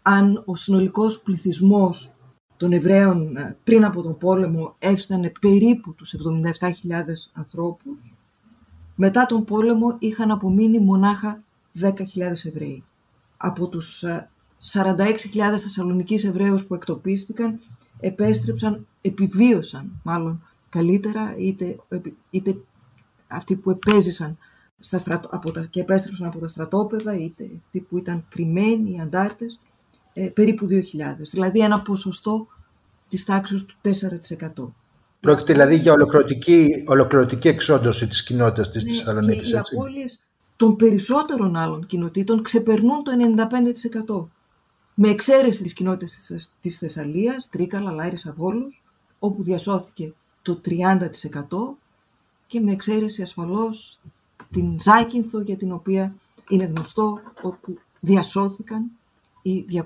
[0.03, 2.15] Αν ο συνολικός πληθυσμός
[2.57, 6.15] των Εβραίων ε, πριν από τον πόλεμο έφτανε περίπου τους
[6.61, 6.71] 77.000
[7.33, 8.15] ανθρώπους,
[8.95, 11.43] μετά τον πόλεμο είχαν απομείνει μονάχα
[11.81, 11.91] 10.000
[12.45, 12.85] Εβραίοι.
[13.37, 14.05] Από τους
[14.73, 17.59] 46.000 ε, Θεσσαλονικείς Εβραίους που εκτοπίστηκαν,
[18.01, 21.77] επέστρεψαν, επιβίωσαν μάλλον καλύτερα, είτε,
[22.31, 22.57] είτε
[23.35, 24.39] αυτοί που επέζησαν
[24.79, 29.01] στα στρατο, από τα, και επέστρεψαν από τα στρατόπεδα, είτε αυτοί που ήταν κρυμμένοι, οι
[29.01, 29.61] αντάρτες,
[30.13, 31.31] ε, περίπου 2.000.
[31.31, 32.47] Δηλαδή ένα ποσοστό
[33.09, 34.75] της τάξης του 4%.
[35.21, 39.51] Πρόκειται δηλαδή για ολοκληρωτική, ολοκληρωτική εξόντωση της κοινότητας της ναι, Θεσσαλονίκης.
[39.51, 40.19] οι απώλειες
[40.57, 44.29] των περισσότερων άλλων κοινοτήτων ξεπερνούν το 95%.
[44.95, 46.31] Με εξαίρεση της κοινότητας
[46.61, 48.83] της Θεσσαλίας, Τρίκαλα, Λάιρης, Αβόλους,
[49.19, 50.13] όπου διασώθηκε
[50.43, 51.79] το 30%
[52.55, 54.01] και με εξαίρεση ασφαλώς
[54.51, 56.15] την Ζάκυνθο για την οποία
[56.49, 58.91] είναι γνωστό όπου διασώθηκαν
[59.43, 59.85] οι 270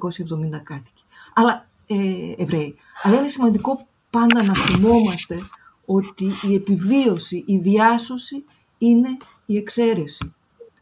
[0.62, 1.04] κάτοικοι.
[1.34, 2.74] Αλλά, ε, Εβραίοι.
[3.02, 5.38] Αλλά είναι σημαντικό πάντα να θυμόμαστε
[5.84, 8.44] ότι η επιβίωση, η διάσωση
[8.78, 9.08] είναι
[9.46, 10.34] η εξαίρεση.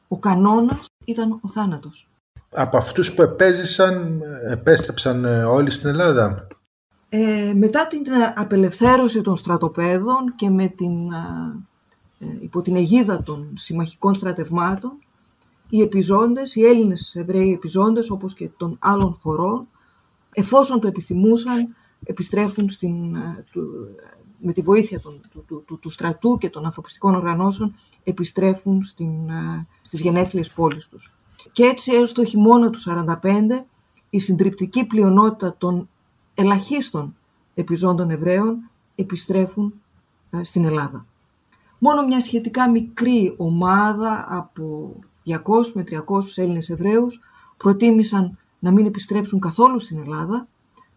[0.08, 2.08] Ο κανόνας ήταν ο θάνατος.
[2.52, 6.46] Από αυτούς που επέζησαν, επέστρεψαν ε, όλοι στην Ελλάδα;
[7.08, 8.02] Ε, μετά την
[8.34, 11.66] απελευθέρωση των στρατοπέδων και με την, ε,
[12.40, 14.98] υπό την αιγίδα των συμμαχικών στρατευμάτων,
[15.68, 19.68] οι επιζώντες, οι Έλληνες Εβραίοι επιζώντες, όπως και των άλλων χωρών,
[20.32, 23.44] εφόσον το επιθυμούσαν, επιστρέφουν στην, ε,
[24.38, 25.20] με τη βοήθεια του,
[25.66, 31.14] του, του, στρατού και των ανθρωπιστικών οργανώσεων, επιστρέφουν στην, ε, στις γενέθλιες πόλεις τους.
[31.52, 33.66] Και έτσι έως το χειμώνα του 1945,
[34.10, 35.88] η συντριπτική πλειονότητα των
[36.34, 37.16] ελαχίστων
[37.54, 39.74] επιζώντων Εβραίων επιστρέφουν
[40.30, 41.06] ε, στην Ελλάδα.
[41.78, 44.94] Μόνο μια σχετικά μικρή ομάδα από
[45.26, 45.36] 200
[45.74, 45.98] με 300
[46.36, 47.20] Έλληνες Εβραίους
[47.56, 50.48] προτίμησαν να μην επιστρέψουν καθόλου στην Ελλάδα,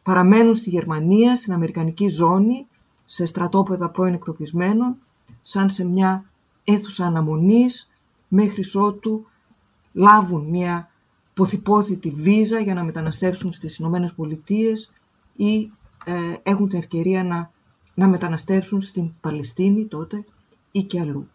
[0.03, 2.67] παραμένουν στη Γερμανία, στην Αμερικανική ζώνη,
[3.05, 4.97] σε στρατόπεδα πρώην εκτοπισμένων,
[5.41, 6.25] σαν σε μια
[6.63, 7.89] αίθουσα αναμονής,
[8.27, 9.25] μέχρι ότου
[9.93, 10.89] λάβουν μια
[11.33, 14.91] ποθυπόθητη βίζα για να μεταναστεύσουν στις Ηνωμένες Πολιτείες
[15.35, 15.71] ή
[16.05, 16.13] ε,
[16.43, 17.51] έχουν την ευκαιρία να,
[17.93, 20.23] να μεταναστεύσουν στην Παλαιστίνη τότε
[20.71, 21.29] ή και αλλού.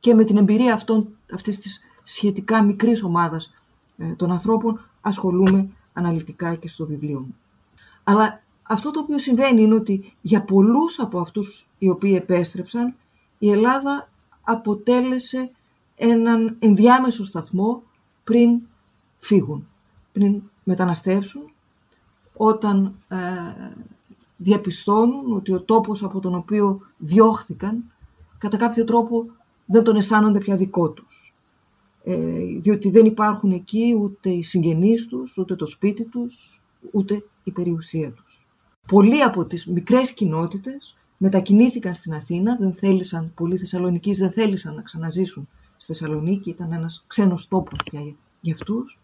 [0.00, 3.54] Και με την εμπειρία αυτών, αυτής της σχετικά μικρής ομάδας
[3.96, 7.36] ε, των ανθρώπων ασχολούμαι αναλυτικά και στο βιβλίο μου.
[8.04, 12.94] Αλλά αυτό το οποίο συμβαίνει είναι ότι για πολλούς από αυτούς οι οποίοι επέστρεψαν
[13.38, 14.08] η Ελλάδα
[14.42, 15.50] αποτέλεσε
[15.96, 17.82] έναν ενδιάμεσο σταθμό
[18.24, 18.60] πριν
[19.18, 19.68] φύγουν,
[20.12, 21.42] πριν μεταναστεύσουν,
[22.36, 23.16] όταν ε,
[24.36, 27.92] διαπιστώνουν ότι ο τόπος από τον οποίο διώχθηκαν
[28.38, 29.26] κατά κάποιο τρόπο
[29.66, 31.34] δεν τον αισθάνονται πια δικό τους.
[32.04, 36.62] Ε, διότι δεν υπάρχουν εκεί ούτε οι συγγενείς τους, ούτε το σπίτι τους,
[36.92, 38.46] ούτε η περιουσία τους.
[38.86, 44.82] Πολλοί από τις μικρές κοινότητες μετακινήθηκαν στην Αθήνα, δεν θέλησαν, πολλοί Θεσσαλονικείς δεν θέλησαν να
[44.82, 48.00] ξαναζήσουν στη Θεσσαλονίκη, ήταν ένας ξένος τόπος πια
[48.40, 49.00] για αυτούς.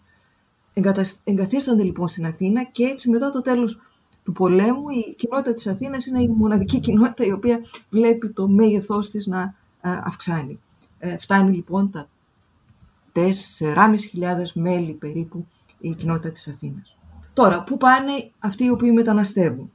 [1.24, 3.80] Εγκαθίστανται λοιπόν στην Αθήνα και έτσι μετά το τέλος
[4.25, 7.61] του πολέμου η κοινότητα της Αθήνας είναι η μοναδική κοινότητα η οποία
[7.91, 10.61] βλέπει το μέγεθός της να αυξάνει.
[10.99, 12.09] Ε, φτάνει λοιπόν τα
[13.12, 13.23] 4.500
[14.55, 15.47] μέλη περίπου
[15.79, 16.97] η κοινότητα της Αθήνας.
[17.33, 19.73] Τώρα, πού πάνε αυτοί οι οποίοι μεταναστεύουν;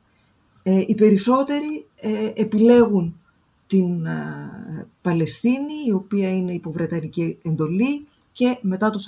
[0.64, 3.20] Ε, οι περισσότεροι ε, επιλέγουν
[3.68, 9.00] την ε, Παλαιστίνη, η οποία είναι υποβρετανική εντολή και μετά το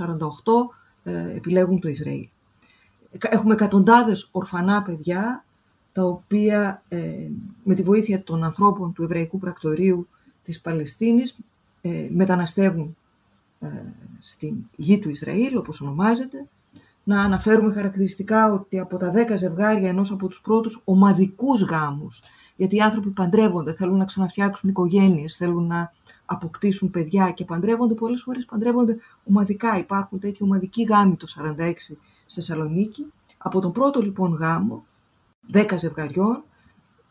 [1.03, 2.27] 1948 ε, επιλέγουν το Ισραήλ.
[3.11, 5.45] Έχουμε εκατοντάδες ορφανά παιδιά,
[5.91, 6.83] τα οποία
[7.63, 10.07] με τη βοήθεια των ανθρώπων του Εβραϊκού Πρακτορείου
[10.43, 11.39] της Παλαιστίνης
[12.09, 12.97] μεταναστεύουν
[14.19, 16.47] στην γη του Ισραήλ, όπως ονομάζεται,
[17.03, 22.23] να αναφέρουμε χαρακτηριστικά ότι από τα 10 ζευγάρια ενός από τους πρώτους ομαδικούς γάμους,
[22.55, 25.91] γιατί οι άνθρωποι παντρεύονται, θέλουν να ξαναφτιάξουν οικογένειες, θέλουν να
[26.25, 29.77] αποκτήσουν παιδιά και παντρεύονται, πολλές φορές παντρεύονται ομαδικά.
[29.77, 31.97] Υπάρχουν τέτοιοι ομαδικοί γάμοι το 46
[32.29, 33.05] στη Θεσσαλονίκη.
[33.37, 34.85] Από τον πρώτο λοιπόν γάμο,
[35.53, 36.43] 10 ζευγαριών,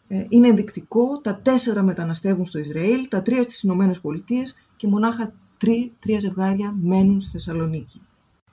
[0.09, 5.33] ε, είναι ενδεικτικό, τα τέσσερα μεταναστεύουν στο Ισραήλ, τα τρία στις Ηνωμένες Πολιτείες και μονάχα
[5.59, 8.01] τρία, τρία ζευγάρια μένουν στη Θεσσαλονίκη.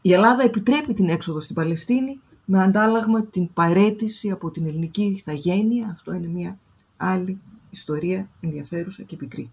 [0.01, 5.89] Η Ελλάδα επιτρέπει την έξοδο στην Παλαιστίνη με αντάλλαγμα την παρέτηση από την ελληνική ηθαγένεια.
[5.91, 6.59] Αυτό είναι μια
[6.97, 9.51] άλλη ιστορία ενδιαφέρουσα και πικρή.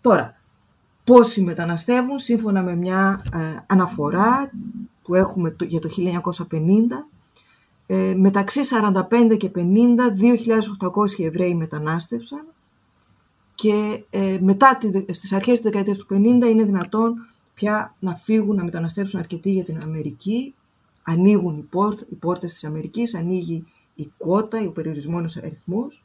[0.00, 0.40] Τώρα,
[1.04, 4.50] πόσοι μεταναστεύουν σύμφωνα με μια ε, αναφορά
[5.08, 5.88] που έχουμε για το
[6.50, 6.52] 1950
[7.86, 8.60] ε, μεταξύ
[9.30, 12.46] 45 και 50 2.800 Εβραίοι μετανάστευσαν
[13.54, 17.14] και ε, μετά τη, στις αρχές της δεκαετίας του 50 είναι δυνατόν
[17.54, 20.54] πια να φύγουν, να μεταναστεύσουν αρκετοί για την Αμερική.
[21.02, 26.04] Ανοίγουν οι, πόρτ, οι πόρτες της Αμερικής, ανοίγει η κότα, ο περιορισμένος αριθμός.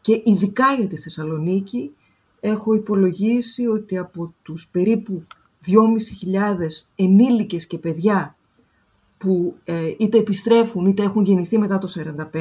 [0.00, 1.94] Και ειδικά για τη Θεσσαλονίκη
[2.40, 5.26] έχω υπολογίσει ότι από τους περίπου
[5.66, 5.72] 2.500
[6.94, 8.36] ενήλικες και παιδιά
[9.18, 12.34] που ε, είτε επιστρέφουν είτε έχουν γεννηθεί μετά το 45,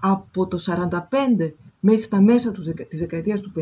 [0.00, 2.52] από το 45 μέχρι τα μέσα
[2.88, 3.60] της δεκαετίας του 50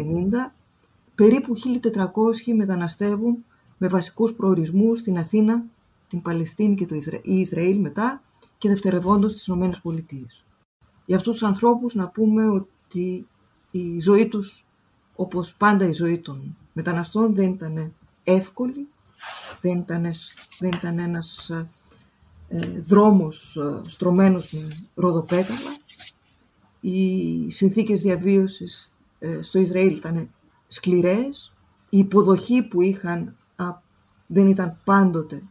[1.15, 1.55] περίπου
[1.95, 3.45] 1.400 μεταναστεύουν
[3.79, 5.65] με βασικούς προορισμούς στην Αθήνα,
[6.09, 8.23] την Παλαιστίνη και το Ισραήλ μετά
[8.59, 10.45] και δευτερευόντως στις Ηνωμένες Πολιτείες.
[11.07, 13.27] Για αυτούς τους ανθρώπους να πούμε ότι
[13.71, 14.67] η ζωή τους,
[15.17, 17.93] όπως πάντα η ζωή των μεταναστών, δεν ήταν
[18.25, 18.89] εύκολη,
[19.61, 20.03] δεν ήταν,
[20.59, 21.51] δεν ήταν ένας
[22.49, 25.77] ε, δρόμος ε, στρωμένος με ροδοπέταλα.
[26.81, 30.31] Οι συνθήκες διαβίωσης ε, στο Ισραήλ ήταν
[30.69, 31.53] σκληρές.
[31.89, 33.37] Η υποδοχή που είχαν
[34.27, 35.43] δεν ήταν πάντοτε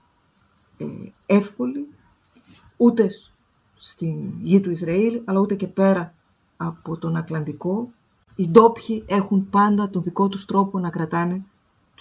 [0.77, 0.85] ε,
[1.25, 1.87] εύκολη,
[2.77, 3.09] ούτε
[3.75, 6.13] στην γη του Ισραήλ, αλλά ούτε και πέρα
[6.57, 7.91] από τον Ατλαντικό.
[8.35, 11.43] Οι ντόπιοι έχουν πάντα τον δικό τους τρόπο να κρατάνε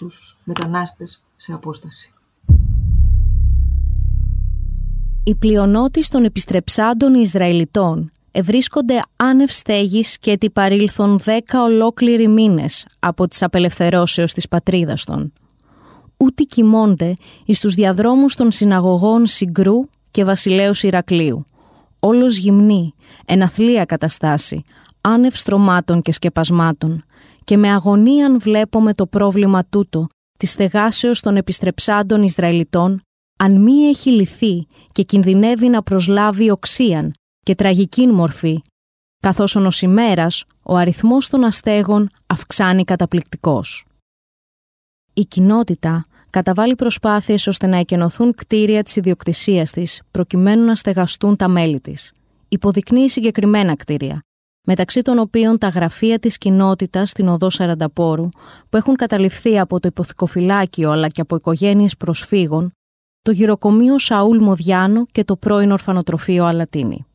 [0.01, 2.13] τους μετανάστες σε απόσταση.
[5.23, 13.27] Οι πλειονότης των επιστρεψάντων Ισραηλιτών ευρίσκονται άνευ στέγης και τι παρήλθον δέκα ολόκληροι μήνες από
[13.27, 15.33] τις απελευθερώσεως της πατρίδας των.
[16.17, 17.13] Ούτε κοιμώνται
[17.45, 21.45] εις τους διαδρόμους των συναγωγών Συγκρού και Βασιλέως Ηρακλείου.
[21.99, 22.93] Όλος γυμνή,
[23.25, 24.63] εναθλία καταστάση,
[25.01, 27.03] άνευ στρωμάτων και σκεπασμάτων
[27.45, 33.01] και με αγωνίαν βλέπουμε το πρόβλημα τούτο της στεγάσεως των επιστρεψάντων Ισραηλιτών
[33.39, 37.13] αν μη έχει λυθεί και κινδυνεύει να προσλάβει οξίαν
[37.43, 38.61] και τραγική μορφή,
[39.19, 43.85] καθώς ο ημέρας ο αριθμός των αστέγων αυξάνει καταπληκτικός.
[45.13, 51.47] Η κοινότητα καταβάλει προσπάθειες ώστε να εκενωθούν κτίρια της ιδιοκτησίας της προκειμένου να στεγαστούν τα
[51.47, 52.13] μέλη της.
[52.47, 54.21] Υποδεικνύει συγκεκριμένα κτίρια,
[54.67, 58.29] μεταξύ των οποίων τα γραφεία της κοινότητας στην οδό Σαρανταπόρου,
[58.69, 62.71] που έχουν καταληφθεί από το υποθηκοφυλάκιο αλλά και από οικογένειες προσφύγων,
[63.21, 67.05] το γυροκομείο Σαούλ Μοδιάνο και το πρώην ορφανοτροφείο Αλατίνη.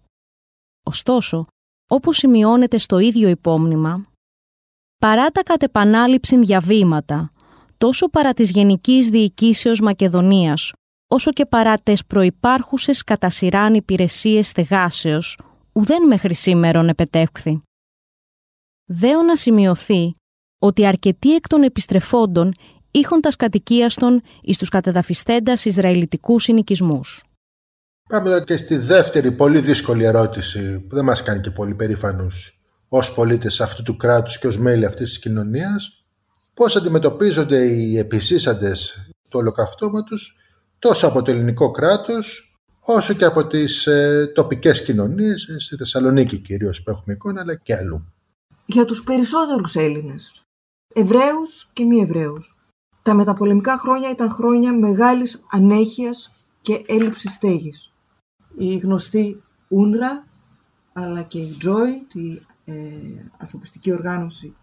[0.83, 1.47] Ωστόσο,
[1.91, 4.05] όπως σημειώνεται στο ίδιο υπόμνημα,
[4.99, 7.33] παρά τα κατ' επανάληψη διαβήματα,
[7.79, 10.73] τόσο παρά της Γενικής Διοικήσεως Μακεδονίας,
[11.09, 15.39] όσο και παρά τες προϋπάρχουσες κατά σειράν υπηρεσίες στεγάσεως,
[15.77, 17.63] ουδέν μέχρι σήμερον επετεύχθη.
[18.85, 20.15] Δέο να σημειωθεί
[20.59, 22.53] ότι αρκετοί εκ των επιστρεφόντων
[22.91, 27.25] είχαν τα κατοικίαστον εις τους κατεδαφιστέντας Ισραηλιτικούς συνοικισμούς.
[28.09, 32.61] Πάμε τώρα και στη δεύτερη πολύ δύσκολη ερώτηση που δεν μας κάνει και πολύ περήφανους
[32.89, 36.05] ως πολίτες αυτού του κράτους και ως μέλη αυτής της κοινωνίας.
[36.55, 40.37] Πώς αντιμετωπίζονται οι επισύσαντες του ολοκαυτώματος
[40.79, 42.46] τόσο από το ελληνικό κράτος
[42.87, 47.55] όσο και από τις ε, τοπικές κοινωνίες, ε, στη Θεσσαλονίκη κυρίως που έχουμε εικόνα, αλλά
[47.55, 48.13] και αλλού.
[48.67, 50.43] Για τους περισσότερους Έλληνες,
[50.95, 52.57] Εβραίους και μη Εβραίους,
[53.03, 56.31] τα μεταπολεμικά χρόνια ήταν χρόνια μεγάλης ανέχειας
[56.61, 57.91] και έλλειψης στέγης
[58.57, 60.27] η γνωστή Ούνρα
[60.93, 62.75] αλλά και η Joy, τη ε,
[63.39, 64.57] ανθρωπιστική οργάνωση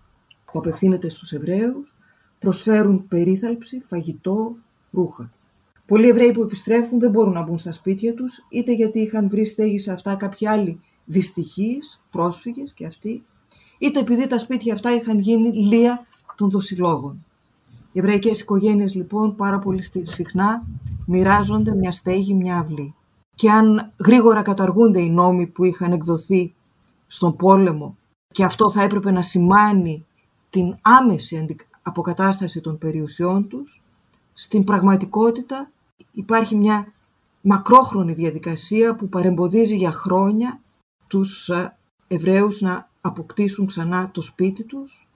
[0.52, 1.96] που απευθύνεται στους Εβραίους,
[2.40, 4.58] προσφέρουν περίθαλψη, φαγητό,
[4.92, 5.32] ρούχα.
[5.88, 9.46] Πολλοί Εβραίοι που επιστρέφουν δεν μπορούν να μπουν στα σπίτια τους, είτε γιατί είχαν βρει
[9.46, 13.24] στέγη σε αυτά κάποιοι άλλοι δυστυχείς, πρόσφυγες και αυτοί,
[13.78, 16.06] είτε επειδή τα σπίτια αυτά είχαν γίνει λία
[16.36, 17.26] των δοσιλόγων.
[17.92, 20.64] Οι εβραϊκές οικογένειες λοιπόν πάρα πολύ συχνά
[21.06, 22.96] μοιράζονται μια στέγη, μια αυλή
[23.36, 26.54] και αν γρήγορα καταργούνται οι νόμοι που είχαν εκδοθεί
[27.08, 27.98] στον πόλεμο
[28.32, 30.06] και αυτό θα έπρεπε να σημάνει
[30.50, 31.46] την άμεση
[31.82, 33.83] αποκατάσταση των περιουσιών τους,
[34.34, 35.72] στην πραγματικότητα
[36.12, 36.94] υπάρχει μια
[37.42, 40.60] μακρόχρονη διαδικασία που παρεμποδίζει για χρόνια
[41.08, 41.78] τους ε,
[42.08, 45.08] Εβραίους να αποκτήσουν ξανά το σπίτι τους,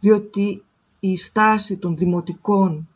[0.00, 0.64] διότι
[1.00, 2.88] η στάση των δημοτικών,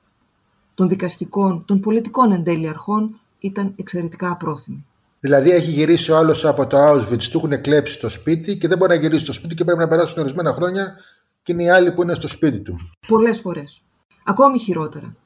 [0.75, 4.87] των δικαστικών, των πολιτικών εν τέλει αρχών ήταν εξαιρετικά απρόθυμη.
[5.21, 8.79] Δηλαδή έχει γυρίσει ο άλλος από το Auschwitz, του έχουν κλέψει το σπίτι και δεν
[8.79, 10.97] μπορεί να γυρίσει στο σπίτι και πρέπει να περάσουν ορισμένα χρόνια
[11.43, 12.79] και είναι οι άλλοι που είναι στο σπίτι του.
[13.07, 13.83] Πολλές φορές.
[14.25, 15.17] Ακόμη χειρότερα.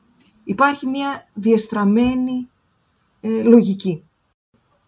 [0.48, 2.48] Υπάρχει μια διεστραμμένη
[3.20, 4.04] ε, λογική.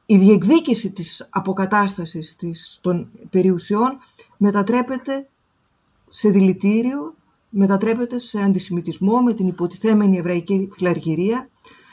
[0.07, 3.99] Η διεκδίκηση της αποκατάστασης της, των περιουσιών
[4.37, 5.29] μετατρέπεται
[6.09, 7.15] σε δηλητήριο,
[7.49, 11.49] μετατρέπεται σε αντισημιτισμό με την υποτιθέμενη εβραϊκή φιλαργυρία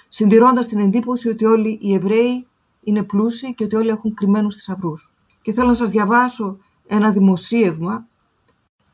[0.08, 2.48] συντηρώντας την εντύπωση ότι όλοι οι Εβραίοι
[2.84, 5.14] είναι πλούσιοι και ότι όλοι έχουν κρυμμένους θησαυρούς.
[5.42, 6.58] Και θέλω να σας διαβάσω
[6.88, 8.08] ένα δημοσίευμα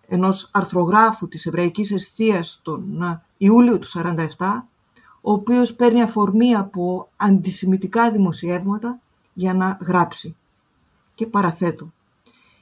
[0.07, 4.25] ενός αρθρογράφου της Εβραϊκής Εστίας τον ε, Ιούλιο του 1947,
[5.21, 8.99] ο οποίος παίρνει αφορμή από αντισημιτικά δημοσιεύματα
[9.33, 10.35] για να γράψει.
[11.15, 11.91] Και παραθέτω.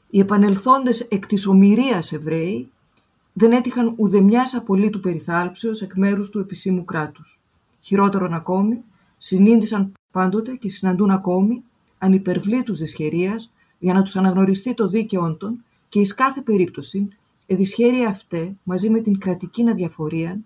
[0.09, 2.71] Οι επανελθόντες εκ της ομοιρίας Εβραίοι
[3.33, 7.41] δεν έτυχαν ουδεμιάς απολύτου περιθάλψεως εκ μέρους του επισήμου κράτους.
[7.81, 8.83] Χειρότερον ακόμη,
[9.17, 11.63] συνήντησαν πάντοτε και συναντούν ακόμη
[11.97, 17.07] ανυπερβλήτους δυσχερίας για να τους αναγνωριστεί το δίκαιόν των και εις κάθε περίπτωση
[17.51, 20.39] εδυσχέρεια αυτέ μαζί με την κρατική αδιαφορία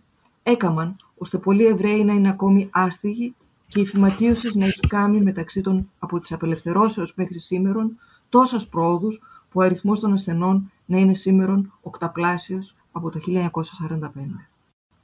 [0.43, 3.35] έκαμαν ώστε πολλοί Εβραίοι να είναι ακόμη άστιγοι
[3.67, 7.97] και η φυματίωση να έχει κάνει μεταξύ των από τις απελευθερώσεως μέχρι σήμερον
[8.29, 14.49] τόσας πρόοδους που ο αριθμός των ασθενών να είναι σήμερον οκταπλάσιος από το 1945.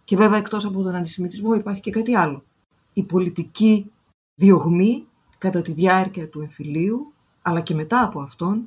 [0.03, 2.43] Και βέβαια εκτός από τον αντισημιτισμό υπάρχει και κάτι άλλο.
[2.93, 3.91] Η πολιτική
[4.35, 5.05] διωγμή
[5.37, 8.63] κατά τη διάρκεια του εμφυλίου, αλλά και μετά από αυτόν,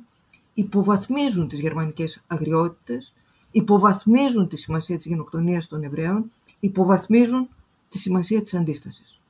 [0.53, 3.13] υποβαθμίζουν τις γερμανικές αγριότητες,
[3.55, 7.49] υποβαθμίζουν τη σημασία της γενοκτονίας των Εβραίων, υποβαθμίζουν
[7.89, 9.21] τη σημασία της αντίστασης.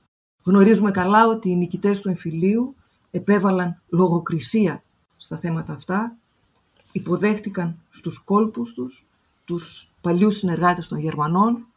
[0.44, 2.76] Γνωρίζουμε καλά ότι οι νικητές του εμφυλίου
[3.12, 4.84] επέβαλαν λογοκρισία
[5.18, 6.18] στα θέματα αυτά,
[6.92, 9.08] υποδέχτηκαν στους κόλπους τους
[9.46, 11.68] τους παλιούς συνεργάτες των Γερμανών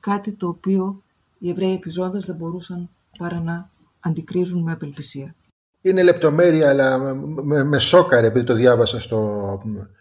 [0.00, 1.02] κάτι το οποίο
[1.38, 2.88] οι Εβραίοι επιζώντας δεν μπορούσαν
[3.18, 5.34] παρά να αντικρίζουν με απελπισία.
[5.80, 9.18] Είναι λεπτομέρεια, αλλά με, με σόκαρε επειδή το διάβασα στο,
[9.66, 10.00] ε,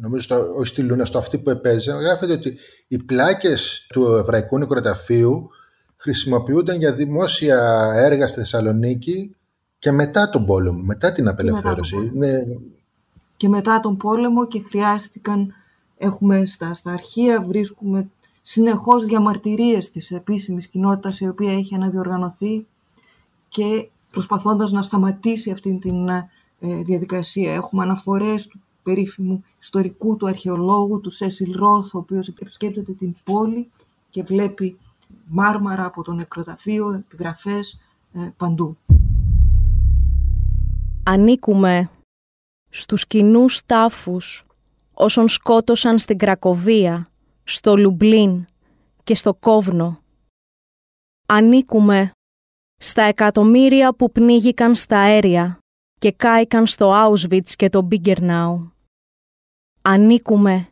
[0.00, 2.56] νομίζω στο, όχι στη Λούνα, στο αυτή που επέζε, γράφεται ότι
[2.88, 5.50] οι πλάκες του Εβραϊκού Νεκροταφείου
[5.96, 9.36] χρησιμοποιούνταν για δημόσια έργα στη Θεσσαλονίκη
[9.78, 11.96] και μετά τον πόλεμο, μετά την απελευθέρωση.
[11.96, 12.62] Και μετά τον,
[13.36, 15.54] και μετά τον πόλεμο και χρειάστηκαν,
[15.98, 18.10] έχουμε στα, στα αρχεία, βρίσκουμε
[18.42, 22.66] συνεχώς διαμαρτυρίες της επίσημης κοινότητας η οποία έχει αναδιοργανωθεί
[23.48, 25.90] και προσπαθώντας να σταματήσει αυτή τη
[26.60, 27.54] ε, διαδικασία.
[27.54, 33.70] Έχουμε αναφορές του περίφημου ιστορικού του αρχαιολόγου, του Σέσιλ Ρόθ, ο οποίος επισκέπτεται την πόλη
[34.10, 34.78] και βλέπει
[35.26, 37.80] μάρμαρα από το νεκροταφείο, επιγραφές
[38.12, 38.76] ε, παντού.
[41.02, 41.90] Ανήκουμε
[42.68, 44.46] στους κοινούς τάφους
[44.94, 47.06] όσων σκότωσαν στην Κρακοβία,
[47.44, 48.46] στο Λουμπλίν
[49.04, 50.00] και στο Κόβνο.
[51.26, 52.10] Ανήκουμε
[52.76, 55.58] στα εκατομμύρια που πνίγηκαν στα αέρια
[55.98, 58.75] και κάηκαν στο Auschwitz και το Μπίγκερνάου.
[59.88, 60.68] Ανήκουμε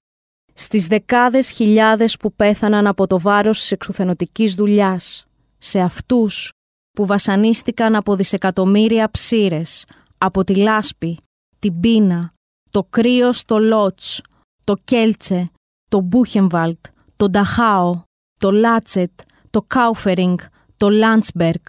[0.55, 5.27] στις δεκάδες χιλιάδες που πέθαναν από το βάρος της εξουθενωτικής δουλειάς,
[5.59, 6.53] σε αυτούς
[6.93, 9.85] που βασανίστηκαν από δισεκατομμύρια ψήρες,
[10.19, 11.19] από τη λάσπη,
[11.59, 12.33] την πείνα,
[12.71, 14.23] το κρύος στο Λότς,
[14.65, 15.51] το Κέλτσε,
[15.91, 16.85] το Μπούχεμβαλτ,
[17.17, 18.03] το Νταχάο,
[18.41, 19.11] το Λάτσετ,
[19.51, 20.39] το Κάουφερινγκ,
[20.77, 21.63] το Λάντσμπεργκ.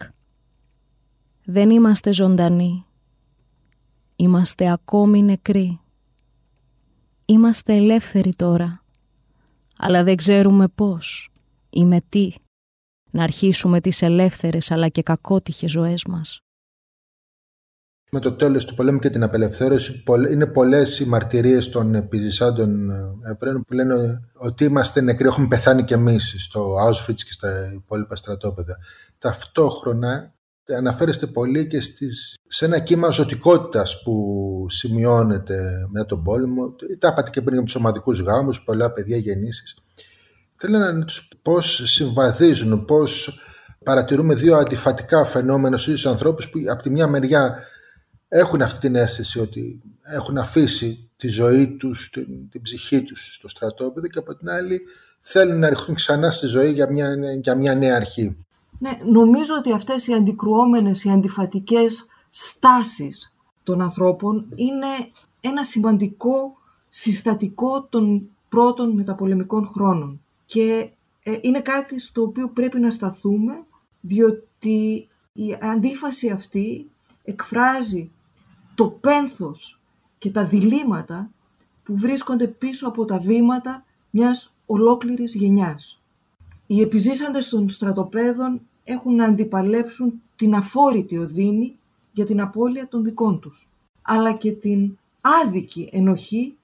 [1.43, 2.85] Δεν είμαστε ζωντανοί.
[4.15, 5.79] Είμαστε ακόμη νεκροί.
[7.27, 8.83] Είμαστε ελεύθεροι τώρα,
[9.77, 11.29] αλλά δεν ξέρουμε πώς
[11.69, 12.33] ή με τι
[13.11, 16.39] να αρχίσουμε τις ελεύθερες αλλά και κακότυχες ζωές μας.
[18.11, 22.91] Με το τέλος του πολέμου και την απελευθέρωση είναι πολλές οι μαρτυρίες των επιζησάντων
[23.23, 23.95] Εβραίων που λένε
[24.33, 28.77] ότι είμαστε νεκροί, έχουμε πεθάνει και εμείς στο Auschwitz και στα υπόλοιπα στρατόπεδα.
[29.17, 30.34] Ταυτόχρονα
[30.73, 36.75] αναφέρεστε πολύ και στις, σε ένα κύμα ζωτικότητας που σημειώνεται μετά τον πόλεμο.
[36.99, 39.77] Τα είπατε και πριν από τους ομαδικούς γάμους, πολλά παιδιά γεννήσεις.
[40.55, 43.39] Θέλω να τους πώς συμβαδίζουν, πώς
[43.83, 47.63] παρατηρούμε δύο αντιφατικά φαινόμενα στους ίδιους ανθρώπους που από τη μια μεριά
[48.27, 49.81] έχουν αυτή την αίσθηση ότι
[50.13, 54.81] έχουν αφήσει τη ζωή τους, την, την ψυχή τους στο στρατόπεδο και από την άλλη
[55.19, 58.44] θέλουν να ριχθούν ξανά στη ζωή για μια, για μια νέα αρχή.
[58.79, 64.87] Ναι, νομίζω ότι αυτές οι αντικρουόμενες, οι αντιφατικές στάσεις των ανθρώπων είναι
[65.39, 66.57] ένα σημαντικό
[66.89, 70.21] συστατικό των πρώτων μεταπολεμικών χρόνων.
[70.45, 70.89] Και
[71.23, 73.65] ε, είναι κάτι στο οποίο πρέπει να σταθούμε,
[74.01, 76.89] διότι η αντίφαση αυτή
[77.23, 78.11] εκφράζει
[78.75, 79.81] το πένθος
[80.17, 81.31] και τα διλήμματα
[81.83, 86.01] που βρίσκονται πίσω από τα βήματα μιας ολόκληρης γενιάς.
[86.67, 91.79] Οι επιζήσαντες των στρατοπέδων έχουν να αντιπαλέψουν την αφόρητη οδύνη
[92.11, 96.57] για την απώλεια των δικών τους, αλλά και την άδικη ενοχή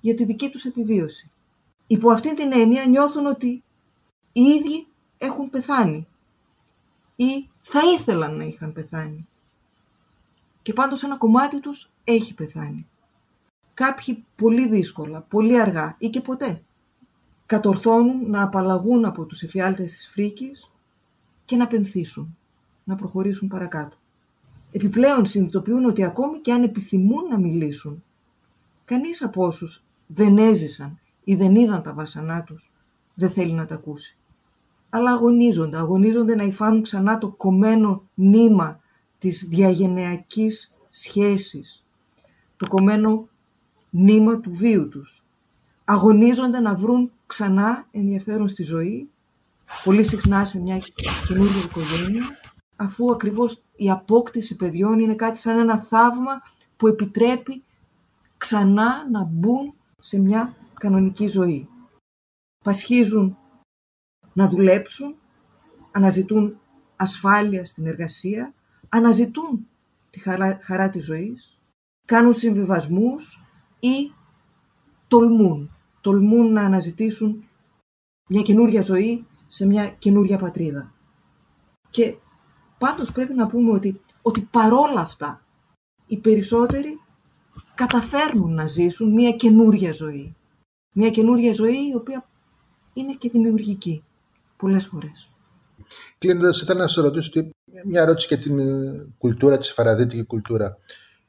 [0.00, 1.28] για τη δική τους επιβίωση.
[1.86, 3.62] Υπό αυτήν την έννοια νιώθουν ότι
[4.32, 4.86] οι ίδιοι
[5.18, 6.06] έχουν πεθάνει
[7.16, 9.28] ή θα ήθελαν να είχαν πεθάνει.
[10.62, 12.86] Και πάντως ένα κομμάτι τους έχει πεθάνει.
[13.74, 16.62] Κάποιοι πολύ δύσκολα, πολύ αργά ή και ποτέ
[17.48, 20.70] κατορθώνουν να απαλλαγούν από τους εφιάλτες της φρίκης
[21.44, 22.36] και να πενθήσουν,
[22.84, 23.96] να προχωρήσουν παρακάτω.
[24.72, 28.04] Επιπλέον συνειδητοποιούν ότι ακόμη και αν επιθυμούν να μιλήσουν,
[28.84, 32.72] κανείς από όσους δεν έζησαν ή δεν είδαν τα βάσανά τους,
[33.14, 34.16] δεν θέλει να τα ακούσει.
[34.90, 38.80] Αλλά αγωνίζονται, αγωνίζονται να υφάνουν ξανά το κομμένο νήμα
[39.18, 41.86] της διαγενειακής σχέσης,
[42.56, 43.28] το κομμένο
[43.90, 45.22] νήμα του βίου τους.
[45.84, 49.10] Αγωνίζονται να βρουν ξανά ενδιαφέρον στη ζωή,
[49.84, 50.78] πολύ συχνά σε μια
[51.26, 52.38] καινούργια οικογένεια,
[52.76, 56.42] αφού ακριβώς η απόκτηση παιδιών είναι κάτι σαν ένα θαύμα
[56.76, 57.64] που επιτρέπει
[58.36, 61.68] ξανά να μπουν σε μια κανονική ζωή.
[62.64, 63.36] Πασχίζουν
[64.32, 65.14] να δουλέψουν,
[65.92, 66.60] αναζητούν
[66.96, 68.54] ασφάλεια στην εργασία,
[68.88, 69.68] αναζητούν
[70.10, 71.58] τη χαρά, χαρά της ζωής,
[72.06, 73.42] κάνουν συμβιβασμούς
[73.80, 74.12] ή
[75.08, 77.44] τολμούν τολμούν να αναζητήσουν
[78.28, 80.92] μια καινούρια ζωή σε μια καινούρια πατρίδα.
[81.90, 82.14] Και
[82.78, 85.40] πάντως πρέπει να πούμε ότι, ότι παρόλα αυτά
[86.06, 87.00] οι περισσότεροι
[87.74, 90.36] καταφέρνουν να ζήσουν μια καινούρια ζωή.
[90.94, 92.28] Μια καινούρια ζωή η οποία
[92.92, 94.04] είναι και δημιουργική
[94.56, 95.30] πολλές φορές.
[96.18, 97.30] Κλείνοντας, ήθελα να σα ρωτήσω
[97.84, 98.58] μια ερώτηση για την
[99.18, 100.78] κουλτούρα, τη φαραδίτικη κουλτούρα.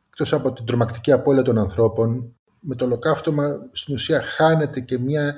[0.08, 5.36] Εκτός από την τρομακτική απώλεια των ανθρώπων, με το ολοκαύτωμα στην ουσία χάνεται και μια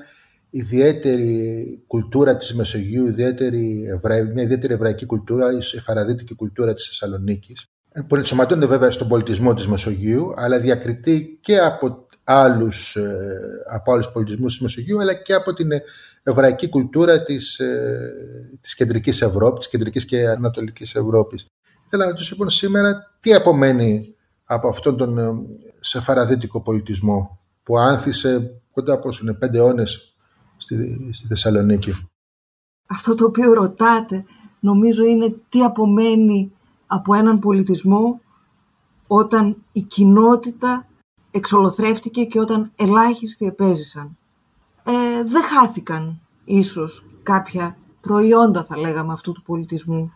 [0.50, 3.86] ιδιαίτερη κουλτούρα της Μεσογείου, ιδιαίτερη
[4.34, 7.66] μια ιδιαίτερη εβραϊκή κουλτούρα, η σεφαραδίτικη κουλτούρα της Θεσσαλονίκης.
[8.08, 13.18] Που ενσωματώνεται βέβαια στον πολιτισμό της Μεσογείου, αλλά διακριτεί και από άλλους, ε,
[13.68, 15.70] από άλλους πολιτισμούς της Μεσογείου, αλλά και από την
[16.24, 18.12] εβραϊκή κουλτούρα της, ε,
[18.62, 21.46] της κεντρικής Ευρώπης, της κεντρικής και ανατολικής Ευρώπης.
[21.90, 24.16] Θέλω να ρωτήσω λοιπόν σήμερα τι απομένει
[24.46, 25.18] από αυτόν τον
[25.82, 30.16] ε, σεφαραδίτικο πολιτισμό που άνθησε κοντά από είναι πέντε αιώνες
[30.58, 32.10] στη, στη Θεσσαλονίκη.
[32.88, 34.26] Αυτό το οποίο ρωτάτε
[34.60, 36.52] νομίζω είναι τι απομένει
[36.88, 38.22] από έναν πολιτισμό
[39.08, 40.88] όταν η κοινότητα
[41.32, 44.18] εξολοθρεύτηκε και όταν ελάχιστοι επέζησαν.
[44.84, 50.14] Ε, δεν χάθηκαν ίσως κάποια προϊόντα θα λέγαμε αυτού του πολιτισμού,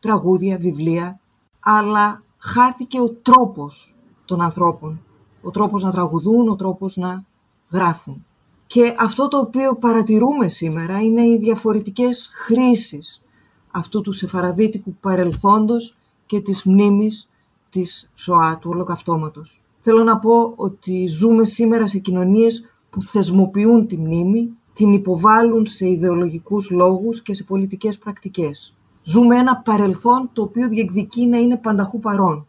[0.00, 1.20] τραγούδια, βιβλία,
[1.60, 3.94] αλλά χάθηκε ο τρόπος
[4.24, 5.03] των ανθρώπων,
[5.44, 7.24] ο τρόπος να τραγουδούν, ο τρόπος να
[7.72, 8.24] γράφουν.
[8.66, 13.22] Και αυτό το οποίο παρατηρούμε σήμερα είναι οι διαφορετικές χρήσεις
[13.70, 17.28] αυτού του σεφαραδίτικου παρελθόντος και της μνήμης
[17.70, 19.62] της ΣΟΑ, του ολοκαυτώματος.
[19.80, 25.88] Θέλω να πω ότι ζούμε σήμερα σε κοινωνίες που θεσμοποιούν τη μνήμη, την υποβάλλουν σε
[25.88, 28.76] ιδεολογικούς λόγους και σε πολιτικές πρακτικές.
[29.02, 32.46] Ζούμε ένα παρελθόν το οποίο διεκδικεί να είναι πανταχού παρόν.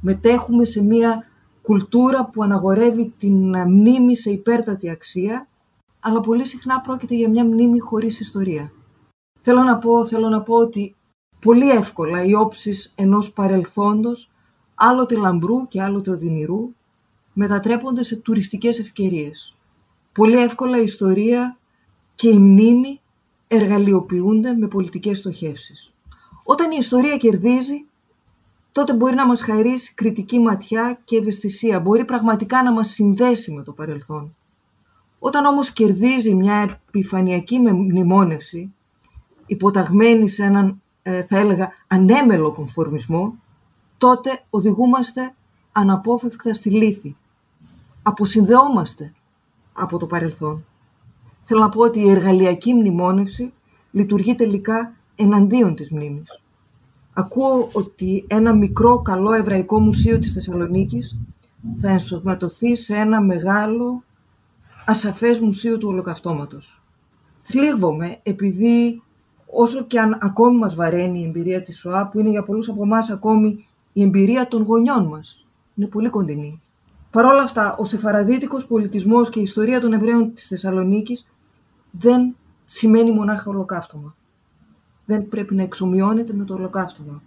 [0.00, 1.24] Μετέχουμε σε μια
[1.62, 5.48] κουλτούρα που αναγορεύει την μνήμη σε υπέρτατη αξία,
[6.00, 8.72] αλλά πολύ συχνά πρόκειται για μια μνήμη χωρίς ιστορία.
[9.40, 10.94] Θέλω να πω, θέλω να πω ότι
[11.40, 14.30] πολύ εύκολα οι όψεις ενός παρελθόντος,
[14.74, 16.74] άλλοτε λαμπρού και άλλοτε οδυνηρού,
[17.32, 19.56] μετατρέπονται σε τουριστικές ευκαιρίες.
[20.12, 21.58] Πολύ εύκολα η ιστορία
[22.14, 23.00] και η μνήμη
[23.48, 25.94] εργαλειοποιούνται με πολιτικές στοχεύσεις.
[26.44, 27.86] Όταν η ιστορία κερδίζει,
[28.80, 31.80] τότε μπορεί να μας χαρίσει κριτική ματιά και ευαισθησία.
[31.80, 34.36] Μπορεί πραγματικά να μας συνδέσει με το παρελθόν.
[35.18, 38.74] Όταν όμως κερδίζει μια επιφανειακή μνημόνευση,
[39.46, 43.34] υποταγμένη σε έναν, ε, θα έλεγα, ανέμελο κομφορμισμό,
[43.98, 45.34] τότε οδηγούμαστε
[45.72, 47.16] αναπόφευκτα στη λύθη.
[48.02, 49.12] Αποσυνδεόμαστε
[49.72, 50.64] από το παρελθόν.
[51.42, 53.52] Θέλω να πω ότι η εργαλειακή μνημόνευση
[53.90, 56.42] λειτουργεί τελικά εναντίον της μνήμης.
[57.12, 61.18] Ακούω ότι ένα μικρό καλό εβραϊκό μουσείο της Θεσσαλονίκης
[61.80, 64.04] θα ενσωματωθεί σε ένα μεγάλο
[64.86, 66.82] ασαφές μουσείο του ολοκαυτώματος.
[67.40, 69.02] Θλίβομαι επειδή
[69.46, 72.82] όσο και αν ακόμη μας βαραίνει η εμπειρία της ΣΟΑ, που είναι για πολλούς από
[72.82, 76.60] εμάς ακόμη η εμπειρία των γονιών μας, είναι πολύ κοντινή.
[77.10, 81.26] Παρ' όλα αυτά, ο σεφαραδίτικος πολιτισμός και η ιστορία των Εβραίων της Θεσσαλονίκης
[81.90, 84.14] δεν σημαίνει μονάχα ολοκαύτωμα.
[85.10, 87.22] Δεν πρέπει να εξομοιώνεται με το ολοκαύτωμα.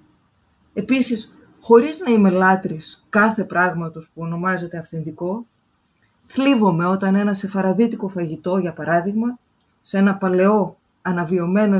[0.74, 5.46] Επίσης, χωρίς να είμαι λάτρης κάθε πράγματος που ονομάζεται αυθεντικό,
[6.26, 9.40] θλίβομαι όταν ένα σεφαραδίτικο φαγητό, για παράδειγμα,
[9.82, 11.78] σε ένα παλαιό αναβιωμένο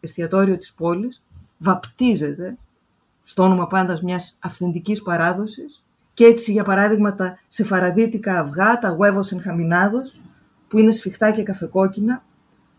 [0.00, 1.22] εστιατόριο της πόλης,
[1.58, 2.56] βαπτίζεται
[3.22, 5.84] στο όνομα πάντας μιας αυθεντικής παράδοσης
[6.14, 10.20] και έτσι, για παράδειγμα, τα σεφαραδίτικα αυγά, τα huevos enjaminados,
[10.68, 12.22] που είναι σφιχτά και καφεκόκκινα,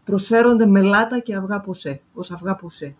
[0.05, 2.95] προσφέρονται με λάτα και αυγά ποσέ, ως αυγά ποσέ.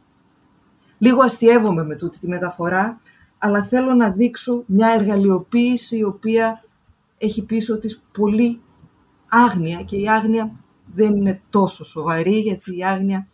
[0.98, 3.02] Λίγο αστειεύομαι με τούτη τη μεταφορά,
[3.38, 6.64] αλλά θέλω να δείξω μια εργαλειοποίηση η οποία
[7.18, 8.62] έχει πίσω της πολύ
[9.30, 10.52] άγνοια και η άγνοια
[10.94, 13.28] δεν είναι τόσο σοβαρή γιατί η άγνοια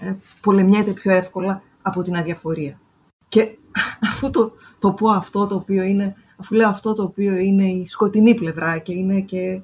[0.00, 2.80] ε, πολεμιέται πιο εύκολα από την αδιαφορία.
[3.28, 3.58] Και
[4.10, 7.86] αφού το, το πω αυτό το οποίο είναι αφού λέω αυτό το οποίο είναι η
[7.86, 9.62] σκοτεινή πλευρά και είναι και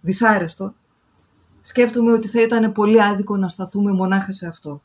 [0.00, 0.74] δυσάρεστο,
[1.66, 4.82] σκέφτομαι ότι θα ήταν πολύ άδικο να σταθούμε μονάχα σε αυτό.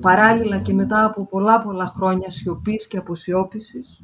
[0.00, 4.02] Παράλληλα και μετά από πολλά πολλά χρόνια σιωπής και αποσιώπησης,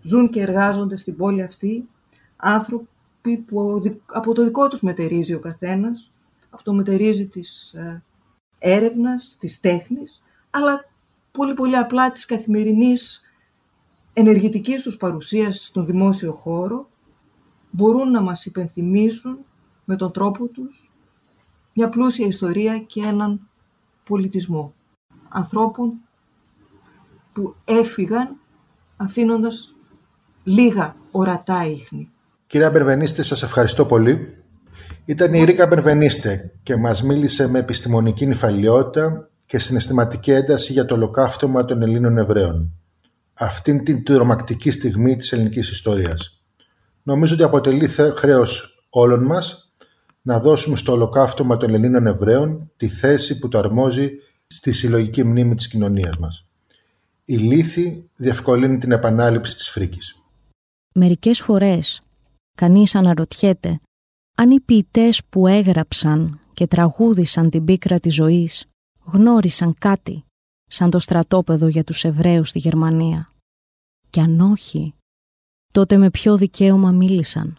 [0.00, 1.88] ζουν και εργάζονται στην πόλη αυτή
[2.36, 6.12] άνθρωποι που από το δικό τους μετερίζει ο καθένας,
[6.50, 8.02] από το μετερίζει της ε,
[8.58, 10.84] έρευνας, της τέχνης, αλλά
[11.32, 13.22] πολύ πολύ απλά της καθημερινής
[14.12, 16.88] ενεργητικής τους παρουσίας στον δημόσιο χώρο
[17.70, 19.38] μπορούν να μας υπενθυμίσουν
[19.84, 20.88] με τον τρόπο τους
[21.74, 23.40] μια πλούσια ιστορία και έναν
[24.04, 24.74] πολιτισμό
[25.28, 26.00] ανθρώπων
[27.32, 28.36] που έφυγαν
[28.96, 29.74] αφήνοντας
[30.42, 32.10] λίγα ορατά ίχνη.
[32.46, 34.42] Κυρία Μπερβενίστε, σας ευχαριστώ πολύ.
[35.04, 40.94] Ήταν η Ρίκα Μπερβενίστε και μας μίλησε με επιστημονική νυφαλιότητα και συναισθηματική ένταση για το
[40.94, 42.72] ολοκαύτωμα των Ελλήνων Εβραίων
[43.34, 46.42] αυτήν την τρομακτική στιγμή της ελληνικής ιστορίας.
[47.02, 49.63] Νομίζω ότι αποτελεί χρέος όλων μας
[50.26, 54.10] να δώσουμε στο ολοκαύτωμα των Ελλήνων Εβραίων τη θέση που το αρμόζει
[54.46, 56.46] στη συλλογική μνήμη της κοινωνίας μας.
[57.24, 60.16] Η λύθη διευκολύνει την επανάληψη της φρίκης.
[60.94, 62.00] Μερικές φορές
[62.56, 63.80] κανείς αναρωτιέται
[64.36, 68.64] αν οι ποιητές που έγραψαν και τραγούδισαν την πίκρα της ζωής
[69.04, 70.24] γνώρισαν κάτι
[70.64, 73.28] σαν το στρατόπεδο για τους Εβραίους στη Γερμανία.
[74.10, 74.94] Κι αν όχι,
[75.72, 77.58] τότε με ποιο δικαίωμα μίλησαν;